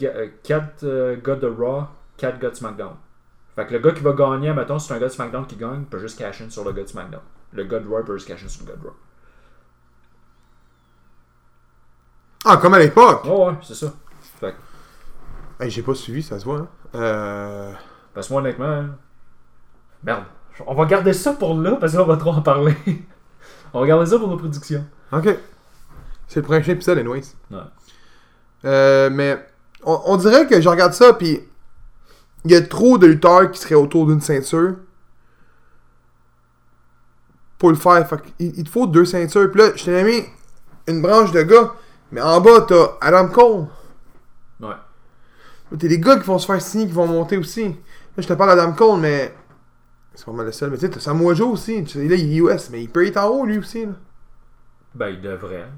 [1.22, 1.84] gars de Raw,
[2.16, 2.96] 4 gars de SmackDown.
[3.54, 5.80] Fait que le gars qui va gagner, mettons, c'est un gars de SmackDown qui gagne,
[5.80, 7.22] il peut juste cash in sur le gars de SmackDown.
[7.52, 8.94] Le gars de Raw peut juste cash in sur le gars de Raw.
[12.44, 13.22] Ah, comme à l'époque!
[13.24, 13.92] Oh, ouais, c'est ça.
[14.40, 16.58] Fait que, Hey, j'ai pas suivi, ça se voit.
[16.58, 16.68] Hein.
[16.94, 17.72] Euh...
[18.16, 18.96] parce que moi, honnêtement, hein,
[20.02, 20.24] merde.
[20.66, 22.74] On va garder ça pour là, parce qu'on va trop en parler.
[23.74, 24.86] On va garder ça pour nos prédictions.
[25.12, 25.36] Ok.
[26.26, 27.34] C'est le prochain épisode, anyways.
[27.50, 27.58] Ouais.
[28.64, 29.38] Euh, mais
[29.84, 31.40] on, on dirait que je regarde ça, puis
[32.46, 34.76] il y a trop de lutteurs qui seraient autour d'une ceinture
[37.58, 38.08] pour le faire.
[38.08, 39.50] Fait il te faut deux ceintures.
[39.50, 40.24] Puis là, je t'ai mis
[40.86, 41.74] une branche de gars,
[42.12, 43.66] mais en bas, t'as Adam Cole.
[44.60, 44.68] Ouais.
[44.68, 44.78] Là,
[45.78, 47.76] T'as des gars qui vont se faire signer, qui vont monter aussi.
[48.16, 49.34] Là, je te parle d'Adam Cole, mais
[50.14, 50.70] c'est pas mal le seul.
[50.70, 51.82] Mais tu sais, t'as Samoa Joe aussi.
[51.82, 53.84] Là, il est US, mais il peut être en haut, lui aussi.
[53.86, 53.92] Là.
[54.94, 55.68] Ben, il devrait.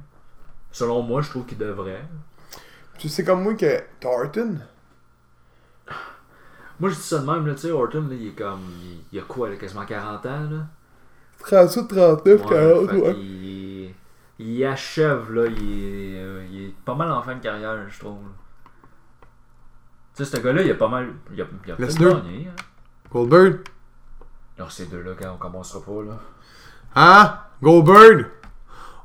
[0.70, 2.04] Selon moi, je trouve qu'il devrait.
[2.98, 4.56] Tu sais comme moi que t'as Orton.
[6.80, 8.60] Moi, je dis ça de même, là, tu sais, Orton, là, il est comme.
[8.82, 10.66] Il, il a quoi, là, quasiment 40 ans, là?
[11.40, 13.14] 38, 39, Ouais, 40, fait ouais.
[13.14, 13.94] qu'il-
[14.40, 18.18] Il achève, là, il est, il est pas mal en fin de carrière, je trouve.
[20.18, 21.14] Tu sais, ce gars-là, il a pas mal.
[21.32, 22.22] Il a, il a Lesnar.
[22.24, 22.48] gagné.
[22.48, 22.62] Hein.
[23.08, 23.60] Goldberg?
[24.58, 26.18] Non, ces deux-là, quand on commencera pas, là.
[26.96, 27.38] Hein?
[27.62, 28.26] Goldberg?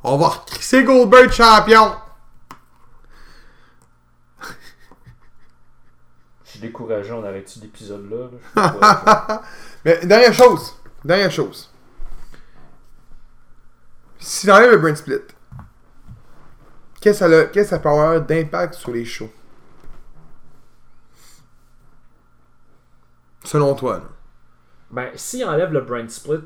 [0.04, 1.96] On va recrisser Goldberg champion!
[6.44, 8.30] Je suis découragé, on arrête-tu l'épisode-là?
[8.56, 9.42] là?
[9.86, 10.76] Mais dernière chose.
[11.06, 11.72] Dernière chose.
[14.18, 15.20] Si t'enlèves le brain split,
[17.00, 19.30] qu'est-ce que ça peut avoir d'impact sur les shows?
[23.44, 24.10] Selon toi, là.
[24.92, 26.40] ben, s'ils enlèvent le brand split,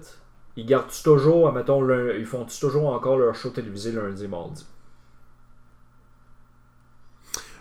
[0.55, 4.65] ils gardent-tu toujours, admettons, ils font-tu toujours encore leur show télévisé lundi et mardi?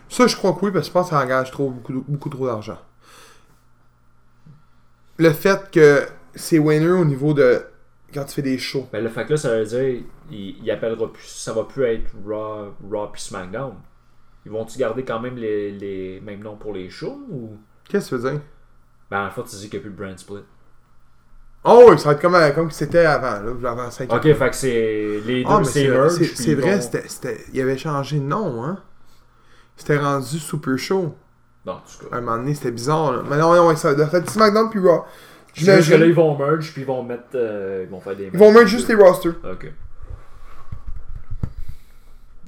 [0.09, 2.29] Ça, je crois que oui, parce que je pense que ça engage trop, beaucoup, beaucoup
[2.29, 2.79] trop d'argent.
[5.17, 7.63] Le fait que c'est winner au niveau de
[8.13, 8.87] quand tu fais des shows.
[8.91, 11.83] Ben, le fait que là, ça veut dire, il, il appellera plus, ça va plus
[11.83, 13.75] être Raw, Raw puis SmackDown.
[14.45, 17.57] Ils vont-tu garder quand même les, les mêmes noms pour les shows ou?
[17.89, 18.41] Qu'est-ce que tu veux dire?
[19.09, 20.43] Ben, en fait, tu dis qu'il n'y a plus de brand split.
[21.63, 24.49] Oh oui, ça va être comme, euh, comme c'était avant, là, avant 5 Ok, fait
[24.49, 25.21] que c'est.
[25.25, 25.71] Les deux, Ah, mais c'est
[26.35, 26.61] c'est merge.
[26.61, 28.81] vrai, c'était, il avait changé de nom, hein?
[29.75, 31.15] C'était rendu Super Show.
[31.65, 32.15] Non, en tout À cas.
[32.17, 33.23] un moment donné, c'était bizarre, là.
[33.29, 35.03] Mais non, non, ouais, ça doit être SmackDown puis Raw.
[35.53, 37.23] J'imagine que là, ils vont merge puis ils vont mettre.
[37.35, 38.25] euh, ils vont faire des.
[38.31, 39.33] Ils vont mettre juste les rosters.
[39.43, 39.71] Ok.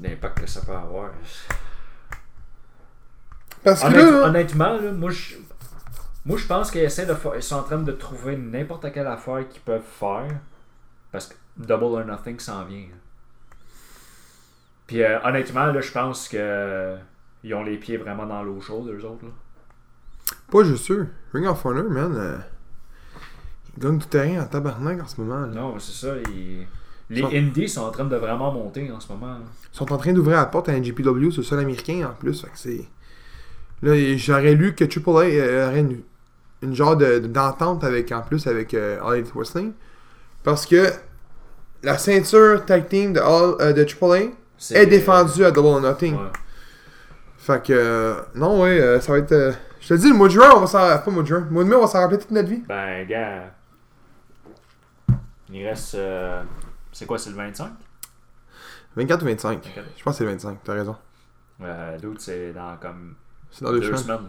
[0.02, 1.10] L'impact que ça peut avoir.
[3.64, 5.36] Parce que Honnête- là, honnêtement, là, moi je.
[6.30, 9.08] Moi je pense qu'ils essaient de fa- ils sont en train de trouver n'importe quelle
[9.08, 10.28] affaire qu'ils peuvent faire.
[11.12, 12.86] Parce que Double or Nothing s'en vient.
[14.88, 16.98] Puis euh, honnêtement, là, je pense que euh,
[17.44, 19.26] ils ont les pieds vraiment dans l'eau chaude, eux autres.
[19.26, 19.32] Là.
[20.52, 21.08] pas juste eux.
[21.34, 22.38] Ring of Honor, man, euh,
[23.78, 25.42] ils gagnent du terrain en tabarnak en ce moment.
[25.42, 25.48] Là.
[25.48, 26.16] Non, c'est ça.
[26.34, 26.66] ils-
[27.12, 29.34] Les Ça- Indies sont en train de vraiment monter en ce moment.
[29.34, 29.40] là.
[29.74, 32.14] Ils sont en train d'ouvrir la porte à un GPW, c'est le seul américain en
[32.14, 32.40] plus.
[32.42, 32.86] Fait que c'est.
[33.82, 36.02] Là, j'aurais lu que Triple A euh, aurait une,
[36.62, 39.74] une genre de- d'entente avec, en plus avec euh, All Elite Wrestling.
[40.44, 40.88] Parce que
[41.84, 44.20] la ceinture tag team de, All, euh, de Triple A
[44.58, 46.16] C'est- est défendue à Double or Nothing.
[46.16, 46.30] Ouais.
[47.38, 47.74] Fait que.
[47.74, 49.32] euh, non, ouais, euh, ça va être.
[49.32, 50.80] euh, je te dis, le mois de juin, on va s'en.
[51.04, 51.40] Pas mois de juin.
[51.48, 52.64] Le mois de mai, on va s'en rappeler toute notre vie.
[52.68, 53.54] Ben, gars.
[55.52, 55.98] Il reste.
[56.92, 57.72] C'est quoi, c'est le 25
[58.96, 59.84] 24 ou 25 Ok.
[59.98, 60.96] Je pense que c'est le 25, t'as raison.
[61.62, 63.16] euh, D'autres, c'est dans comme
[63.52, 64.00] C'est dans deux, deux semaines.
[64.04, 64.20] semaines.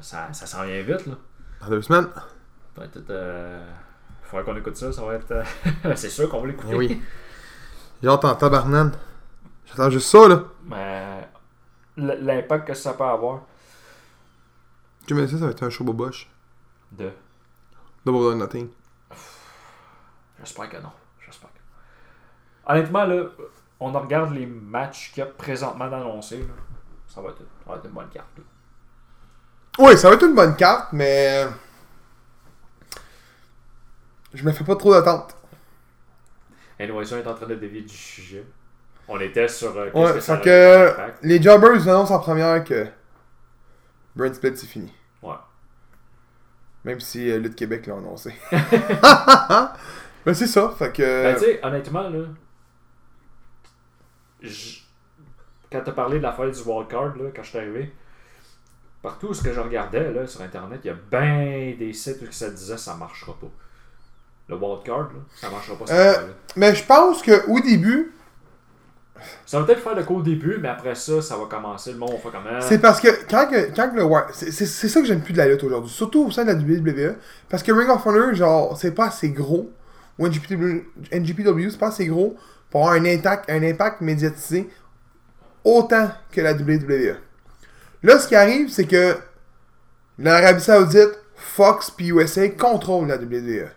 [0.00, 1.14] Ça, s'en vient vite, là.
[1.60, 2.08] Dans deux semaines.
[2.14, 3.72] Ça va être, euh,
[4.22, 5.30] faudra qu'on écoute ça, ça va être.
[5.32, 6.72] euh, c'est sûr qu'on va l'écouter.
[6.72, 7.02] Eh oui.
[8.02, 8.92] J'ai hâte en tabarnane.
[9.66, 10.42] J'attends juste ça, là.
[10.64, 11.28] Mais
[11.96, 13.42] l'impact que ça peut avoir
[15.06, 16.30] Tu me dis ça, ça va être un show boboche.
[16.92, 17.10] de.
[18.04, 18.68] Double or Nothing.
[20.38, 20.92] J'espère que non.
[21.26, 21.58] J'espère que
[22.72, 23.24] Honnêtement, là,
[23.80, 26.38] on regarde les matchs qu'il y a présentement annoncés.
[26.42, 26.54] Là.
[27.08, 28.28] Ça, va être, ça va être une bonne carte.
[28.36, 28.44] là.
[29.78, 31.46] Oui, ça va être une bonne carte, mais.
[34.34, 35.34] Je me fais pas trop d'attente.
[36.78, 38.44] Anyway, ça, on est en train de dévier du sujet.
[39.08, 39.76] On était sur.
[39.76, 42.86] euh, Ouais, que ça fait que les Jobbers nous annoncent en première que
[44.14, 44.92] Brent Split c'est fini.
[45.22, 45.34] Ouais.
[46.84, 48.34] Même si euh, Lutte Québec l'a annoncé.
[50.26, 51.22] Mais c'est ça, fait que.
[51.22, 52.26] Ben, tu sais, honnêtement, là.
[54.42, 54.86] j-
[55.72, 57.92] Quand t'as parlé de l'affaire du wildcard, là, quand je suis arrivé,
[59.02, 62.20] partout où ce que je regardais, là, sur Internet, il y a ben des sites
[62.22, 63.50] où ça disait ça marchera pas.
[64.48, 66.28] Le wildcard, là, ça marchera pas, cette Euh.
[66.56, 68.12] Mais je pense qu'au début,
[69.44, 71.92] Ça va peut-être faire le coup au début, mais après ça, ça va commencer.
[71.92, 72.44] Le monde va faire comme.
[72.50, 75.38] ah, c'est parce que quand, que, quand que le c'est ça que j'aime plus de
[75.38, 77.16] la lutte aujourd'hui, surtout au sein de la WWE,
[77.48, 79.70] parce que Ring of Honor, genre, c'est pas assez gros,
[80.18, 82.36] ou NGPW, NGPW c'est pas assez gros
[82.70, 84.68] pour avoir un impact, un impact médiatisé
[85.64, 87.16] autant que la WWE.
[88.02, 89.16] Là, ce qui arrive, c'est que
[90.18, 93.68] l'Arabie Saoudite, Fox puis USA contrôlent la WWE.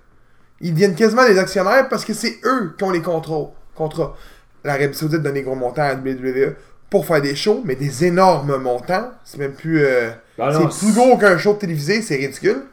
[0.62, 3.50] Ils deviennent quasiment des actionnaires parce que c'est eux qui ont les contrôles.
[3.76, 4.16] Contrats.
[4.64, 6.56] L'Arabie Saoudite donne des gros montants à la WWE
[6.90, 9.12] pour faire des shows, mais des énormes montants.
[9.24, 9.84] C'est même plus.
[9.84, 12.64] euh, Ben non, c'est plus gros qu'un show de télévisé, c'est ridicule.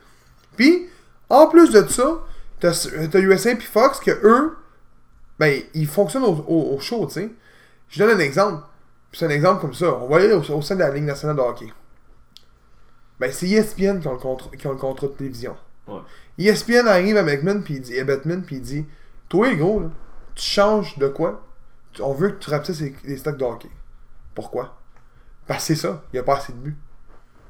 [0.56, 0.88] Puis,
[1.30, 2.18] en plus de ça,
[2.60, 2.72] t'as
[3.10, 4.56] t'as USA puis Fox que eux,
[5.38, 7.30] ben, ils fonctionnent au, au- au show, tu sais.
[7.88, 8.62] Je donne un exemple.
[9.10, 9.94] Puis c'est un exemple comme ça.
[9.96, 11.72] On va aller au, au sein de la Ligue nationale de hockey.
[13.20, 15.56] Ben, c'est ESPN qui ont le contrat, qui ont le contrat de télévision.
[15.88, 16.00] Ouais.
[16.38, 18.86] ESPN arrive à McMahon puis dit, à Batman puis il dit
[19.28, 19.86] Toi, gros, là,
[20.34, 21.42] tu changes de quoi?
[21.92, 23.70] Tu- On veut que tu rapetisses les, les stocks de hockey.
[24.34, 24.76] Pourquoi?
[25.46, 26.02] Parce que c'est ça.
[26.12, 26.76] Il n'y a pas assez de buts.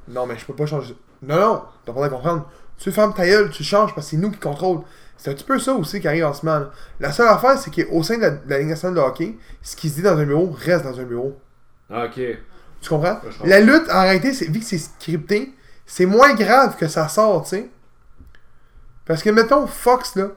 [0.06, 0.96] Non, mais je peux pas changer.
[1.20, 2.48] Non, non, t'as pas à comprendre.
[2.78, 4.84] Tu fermes ta gueule, tu changes parce que c'est nous qui contrôlons.
[5.16, 6.60] C'est un petit peu ça aussi qui arrive en ce moment.
[6.60, 6.70] là.
[7.00, 9.74] La seule affaire, c'est qu'au sein de la, de la Ligue nationale de hockey, ce
[9.76, 11.36] qui se dit dans un bureau reste dans un bureau.
[11.90, 12.20] Ah, Ok.
[12.80, 13.20] Tu comprends?
[13.48, 15.52] La lutte, en réalité, c'est, vu que c'est scripté,
[15.84, 17.70] c'est moins grave que ça sort, tu sais.
[19.04, 20.28] Parce que, mettons, Fox, là,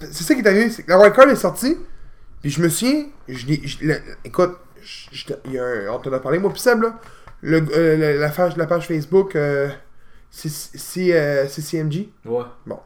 [0.00, 1.78] c'est ça qui est arrivé, c'est que la wildcard est sortie,
[2.42, 6.38] puis je me souviens, je je écoute, je- y a un- on t'en a parlé,
[6.38, 6.98] moi, Seb, là,
[7.40, 9.70] le, euh, la, la page, la page Facebook, euh,
[10.30, 12.10] c'est, c'est, euh, c'est CMG.
[12.26, 12.42] Ouais.
[12.66, 12.80] Non,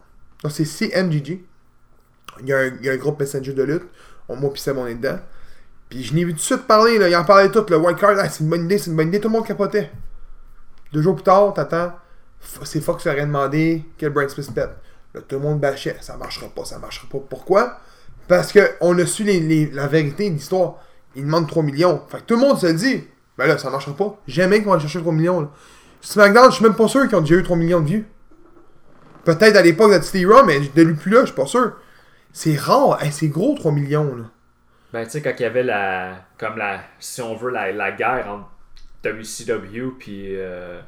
[0.50, 1.44] c'est CMGG.
[2.40, 3.88] Il y, a un, il y a un groupe Messenger de lutte.
[4.28, 5.18] On, moi Seb, on est dedans.
[5.88, 7.08] Puis je n'ai vu tout de suite parler, là.
[7.08, 7.64] Il en parlait tout.
[7.68, 9.20] Le wildcard, ah, c'est une bonne idée, c'est une bonne idée.
[9.20, 9.90] Tout le monde capotait.
[10.92, 11.92] Deux jours plus tard, t'attends.
[12.40, 14.70] C'est Fox qui aurait demandé que Brian Smith pète.
[15.14, 15.96] Là, tout le monde bâchait.
[16.00, 17.18] Ça marchera pas, ça marchera pas.
[17.28, 17.78] Pourquoi?
[18.26, 19.24] Parce qu'on a su
[19.72, 20.76] la vérité de l'histoire.
[21.16, 22.02] Il demande 3 millions.
[22.08, 23.04] Fait que tout le monde se dit.
[23.36, 24.20] Ben là, ça marchera pas.
[24.26, 25.40] Jamais vont aller chercher 3 millions.
[25.40, 25.50] Là.
[26.00, 28.06] SmackDown, je suis même pas sûr qu'ils ont déjà eu 3 millions de vues.
[29.24, 31.72] Peut-être à l'époque de Raw, mais de lui plus là, je suis pas sûr.
[32.32, 33.02] C'est rare.
[33.02, 34.14] Hey, c'est gros 3 millions.
[34.14, 34.24] Là.
[34.92, 36.16] Ben, tu sais, quand il y avait la.
[36.38, 36.80] Comme la.
[36.98, 38.48] Si on veut, la, la guerre entre
[39.04, 40.36] WCW puis.
[40.36, 40.80] Euh,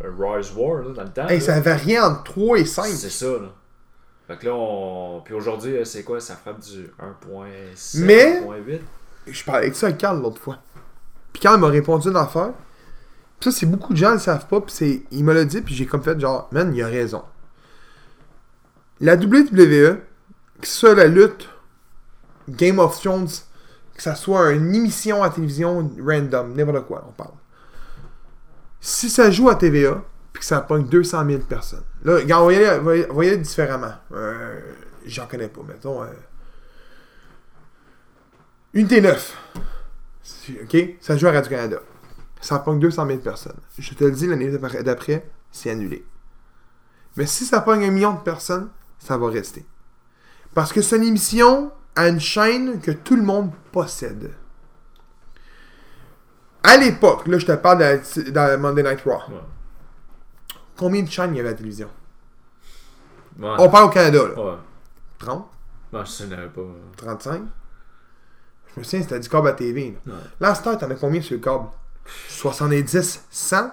[0.00, 1.26] Rise War, là, dans le temps.
[1.28, 1.44] Hey, là.
[1.44, 2.86] ça variait entre 3 et 5.
[2.86, 3.48] C'est ça, là.
[4.26, 5.22] Fait que là, on.
[5.24, 6.20] Puis aujourd'hui, euh, c'est quoi?
[6.20, 8.80] Ça frappe du 1.7, Mais- 1.8
[9.26, 10.58] Je parlais avec ça avec Carl l'autre fois.
[11.32, 12.52] Puis Carl m'a répondu une affaire.
[13.40, 14.60] Puis ça, c'est beaucoup de gens le savent pas.
[14.60, 17.22] Puis c'est, il me l'a dit, puis j'ai comme fait genre, man, il a raison.
[19.00, 19.98] La WWE,
[20.60, 21.48] que ce soit la lutte,
[22.48, 23.28] Game of Thrones,
[23.94, 27.32] que ça soit une émission à télévision random, n'importe quoi, on parle.
[28.80, 31.82] Si ça joue à TVA, puis que ça pogne 200 000 personnes.
[32.04, 33.92] Là, regarde, différemment.
[35.04, 36.02] J'en connais pas, mettons.
[36.02, 36.06] euh,
[38.74, 39.36] Unité 9.
[40.22, 40.96] C'est- OK?
[41.00, 41.78] Ça joue à Radio-Canada.
[42.40, 43.56] Ça pogne 200 000 personnes.
[43.78, 46.04] Je te le dis, l'année d'après- d'après, c'est annulé.
[47.16, 48.68] Mais si ça pogne un million de personnes,
[48.98, 49.64] ça va rester.
[50.54, 54.32] Parce que c'est une émission à une chaîne que tout le monde possède.
[56.62, 59.14] À l'époque, là, je te parle de dans Monday Night Raw.
[59.28, 59.40] Ouais.
[60.76, 61.90] Combien de chaînes il y avait à la télévision?
[63.36, 63.52] Ouais.
[63.58, 64.40] On parle au Canada, là.
[64.40, 64.58] Ouais.
[65.18, 65.50] 30?
[65.92, 66.60] Non, je sais pas.
[66.98, 67.42] 35?
[68.74, 69.98] Je me souviens, c'était du câble à TV.
[70.06, 71.66] Là, là à t'en as combien sur le câble?
[72.28, 73.70] 70, 100?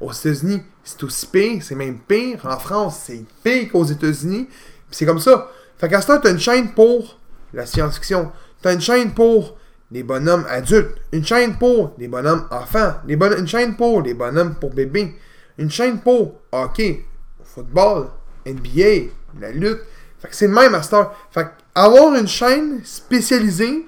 [0.00, 2.46] Aux États-Unis, c'est aussi pire, c'est même pire.
[2.46, 4.48] En France, c'est pire qu'aux États-Unis.
[4.92, 5.50] C'est comme ça.
[5.76, 7.18] Fait qu'à heure, t'as une chaîne pour
[7.54, 8.30] la science-fiction.
[8.60, 9.56] T'as une chaîne pour
[9.90, 10.96] les bonhommes adultes.
[11.12, 12.94] Une chaîne pour les bonhommes enfants.
[13.08, 15.14] Une chaîne pour les bonhommes pour bébés.
[15.58, 17.04] Une chaîne pour hockey,
[17.44, 18.08] football,
[18.46, 19.80] NBA, la lutte.
[20.18, 21.14] Fait que c'est le même à cette heure.
[21.30, 23.86] Fait avoir une chaîne spécialisée,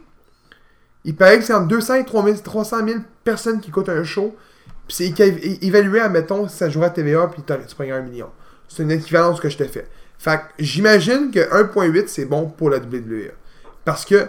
[1.05, 4.35] il paraît que c'est entre 200 et 3000 300 000 personnes qui écoutent un show.
[4.87, 5.21] Puis c'est
[5.62, 8.31] évalué, admettons, si ça jouerait à TVA, puis tu prends un million.
[8.69, 9.89] C'est une équivalence que je te fais.
[10.19, 13.33] Fait que j'imagine que 1.8, c'est bon pour la WWE.
[13.87, 14.28] Parce que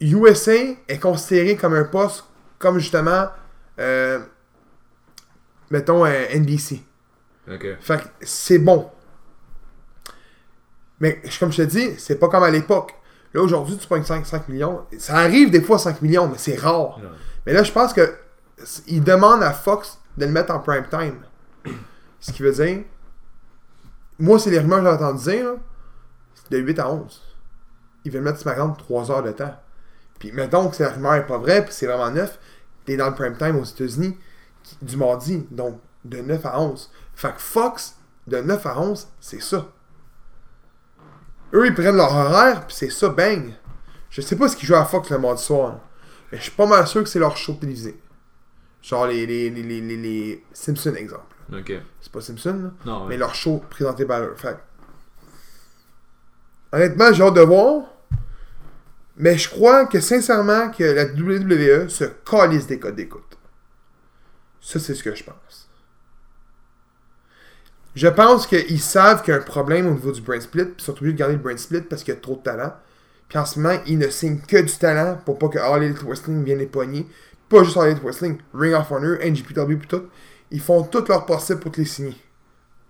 [0.00, 0.54] USA
[0.86, 2.24] est considéré comme un poste,
[2.60, 3.26] comme justement,
[3.80, 4.20] euh,
[5.68, 6.80] mettons, un NBC.
[7.50, 7.66] Ok.
[7.80, 8.88] Fait que c'est bon.
[11.00, 12.94] Mais comme je te dis, c'est pas comme à l'époque.
[13.34, 14.86] Là, aujourd'hui, tu pognes 5, 5 millions.
[14.96, 16.98] Ça arrive des fois 5 millions, mais c'est rare.
[16.98, 17.08] Ouais.
[17.46, 18.14] Mais là, je pense que
[18.86, 21.18] ils demandent à Fox de le mettre en prime time.
[22.20, 22.84] Ce qui veut dire.
[24.20, 25.56] Moi, c'est les rumeurs que j'ai entendu dire, là.
[26.34, 27.29] C'est de 8 à 11.
[28.04, 29.54] Ils veulent mettre SmackDown 3 heures de temps.
[30.18, 32.38] Puis, mettons que la rumeur est pas vraie, puis c'est vraiment neuf.
[32.84, 34.16] T'es dans le prime time aux États-Unis
[34.82, 35.46] du mardi.
[35.50, 36.90] Donc, de 9 à 11.
[37.14, 37.96] Fait que Fox,
[38.26, 39.66] de 9 à 11, c'est ça.
[41.52, 43.52] Eux, ils prennent leur horaire, puis c'est ça, bang.
[44.08, 45.78] Je sais pas ce qu'ils jouent à Fox le mardi soir.
[46.30, 48.00] Mais je suis pas mal sûr que c'est leur show télévisé.
[48.82, 51.24] Genre les, les, les, les, les- Simpsons, exemple.
[51.52, 51.72] Ok.
[52.00, 52.70] C'est pas Simpson, là.
[52.86, 54.34] Non, Mais leur show présenté par eux.
[54.36, 54.56] Fait.
[56.72, 57.82] Honnêtement, j'ai hâte de voir.
[59.16, 63.38] Mais je crois que sincèrement que la WWE se calisse des codes d'écoute.
[64.60, 65.68] Ça, c'est ce que je pense.
[67.94, 70.74] Je pense qu'ils savent qu'il y a un problème au niveau du brain split, puis
[70.78, 72.72] ils sont obligés de garder le brain split parce qu'il y a trop de talent.
[73.28, 76.02] Puis en ce moment, ils ne signent que du talent pour pas que All Elite
[76.02, 77.06] Wrestling vienne les pogner.
[77.48, 80.04] Pas juste All Elite Wrestling, Ring of Honor, NGPW, puis tout.
[80.50, 82.16] Ils font tout leur possible pour te les signer.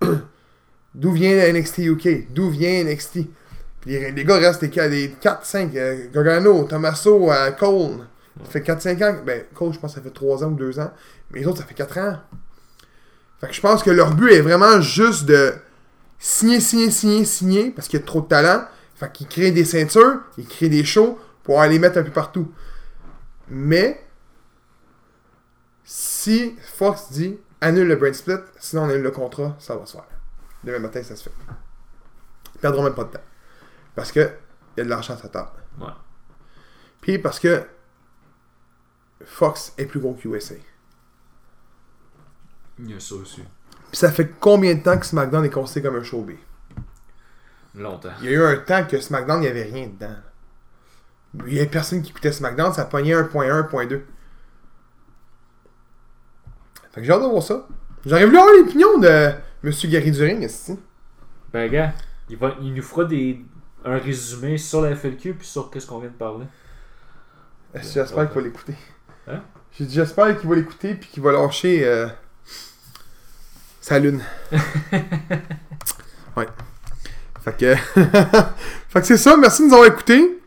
[0.95, 2.33] D'où vient NXT UK?
[2.33, 3.21] D'où vient NXT?
[3.87, 5.71] Les, gars restent des, des 4-5.
[5.77, 8.07] Euh, Gargano, Tommaso, euh, Cole.
[8.45, 9.17] Ça fait 4-5 ans.
[9.25, 10.93] Ben, Cole, je pense que ça fait 3 ans ou 2 ans.
[11.31, 12.17] Mais les autres, ça fait 4 ans.
[13.41, 15.55] Fait que je pense que leur but est vraiment juste de
[16.19, 18.65] signer, signer, signer, signer, parce qu'il y a trop de talent.
[18.97, 22.53] Fait qu'ils créent des ceintures, ils créent des shows pour aller mettre un peu partout.
[23.49, 24.05] Mais,
[25.85, 29.93] si Fox dit annule le brain split, sinon on annule le contrat, ça va se
[29.93, 30.05] faire.
[30.63, 31.33] Demain matin, ça se fait.
[32.55, 33.21] Ils perdront même pas de temps.
[33.95, 34.21] Parce que
[34.77, 35.51] il y a de l'argent à sa table.
[35.81, 35.89] Ouais.
[37.01, 37.67] Puis parce que
[39.25, 40.55] Fox est plus gros que USA.
[42.79, 43.43] Il y a ça aussi.
[43.91, 46.33] Puis ça fait combien de temps que SmackDown est considéré comme un show B?
[47.75, 48.11] Longtemps.
[48.21, 50.17] Il y a eu un temps que SmackDown, il n'y avait rien dedans.
[51.47, 54.01] Il y a personne qui écoutait SmackDown, ça pognait 1.1, 1.2.
[56.93, 57.69] Fait que j'ai hâte de voir ça.
[58.05, 59.33] J'aurais voulu avoir l'opinion de
[59.63, 59.73] M.
[59.85, 60.79] Gary During, ici.
[61.53, 61.93] Ben, gars,
[62.29, 63.45] il, va, il nous fera des,
[63.85, 66.47] un résumé sur la FLQ puis sur qu'est-ce qu'on vient de parler.
[67.75, 68.75] J'espère qu'il va l'écouter.
[69.29, 69.41] Hein?
[69.79, 72.09] J'espère qu'il va l'écouter puis qu'il va lâcher euh,
[73.81, 74.23] sa lune.
[76.37, 76.49] ouais.
[77.43, 77.75] Fait que,
[78.89, 79.37] fait que c'est ça.
[79.37, 80.41] Merci de nous avoir écoutés.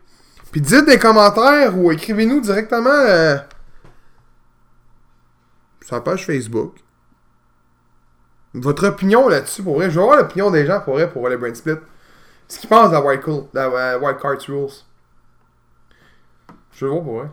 [0.52, 3.36] Puis dites les commentaires ou écrivez-nous directement euh,
[5.84, 6.76] sur la page Facebook.
[8.52, 9.90] Votre opinion là-dessus, pour vrai.
[9.90, 11.74] Je veux voir l'opinion des gens, pour vrai, pour le brain split.
[12.48, 14.68] Ce qu'ils pensent de la Wild, cool, de la, euh, Wild Cards Rules.
[16.72, 17.28] Je veux voir pour vrai.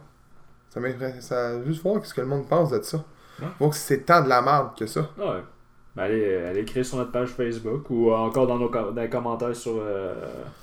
[0.74, 1.26] Ça m'intéresse.
[1.26, 2.97] Ça, juste voir ce que le monde pense de ça.
[3.41, 3.47] Ouais.
[3.59, 5.01] Voir que c'est tant de la merde que ça.
[5.18, 5.43] Ouais.
[5.95, 9.55] Ben, allez, allez écrire sur notre page Facebook ou encore dans, nos, dans les commentaires
[9.55, 10.14] sur euh,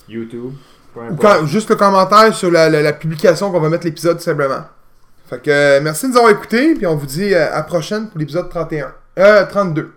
[0.08, 0.52] YouTube.
[0.96, 4.22] Ou quand- juste le commentaire sur la, la- la publication qu'on va mettre l'épisode tout
[4.22, 4.62] simplement.
[5.26, 7.62] Fait que euh, merci de nous avoir écoutés, puis on vous dit euh, à la
[7.64, 8.94] prochaine pour l'épisode 31.
[9.18, 9.92] Euh, 32.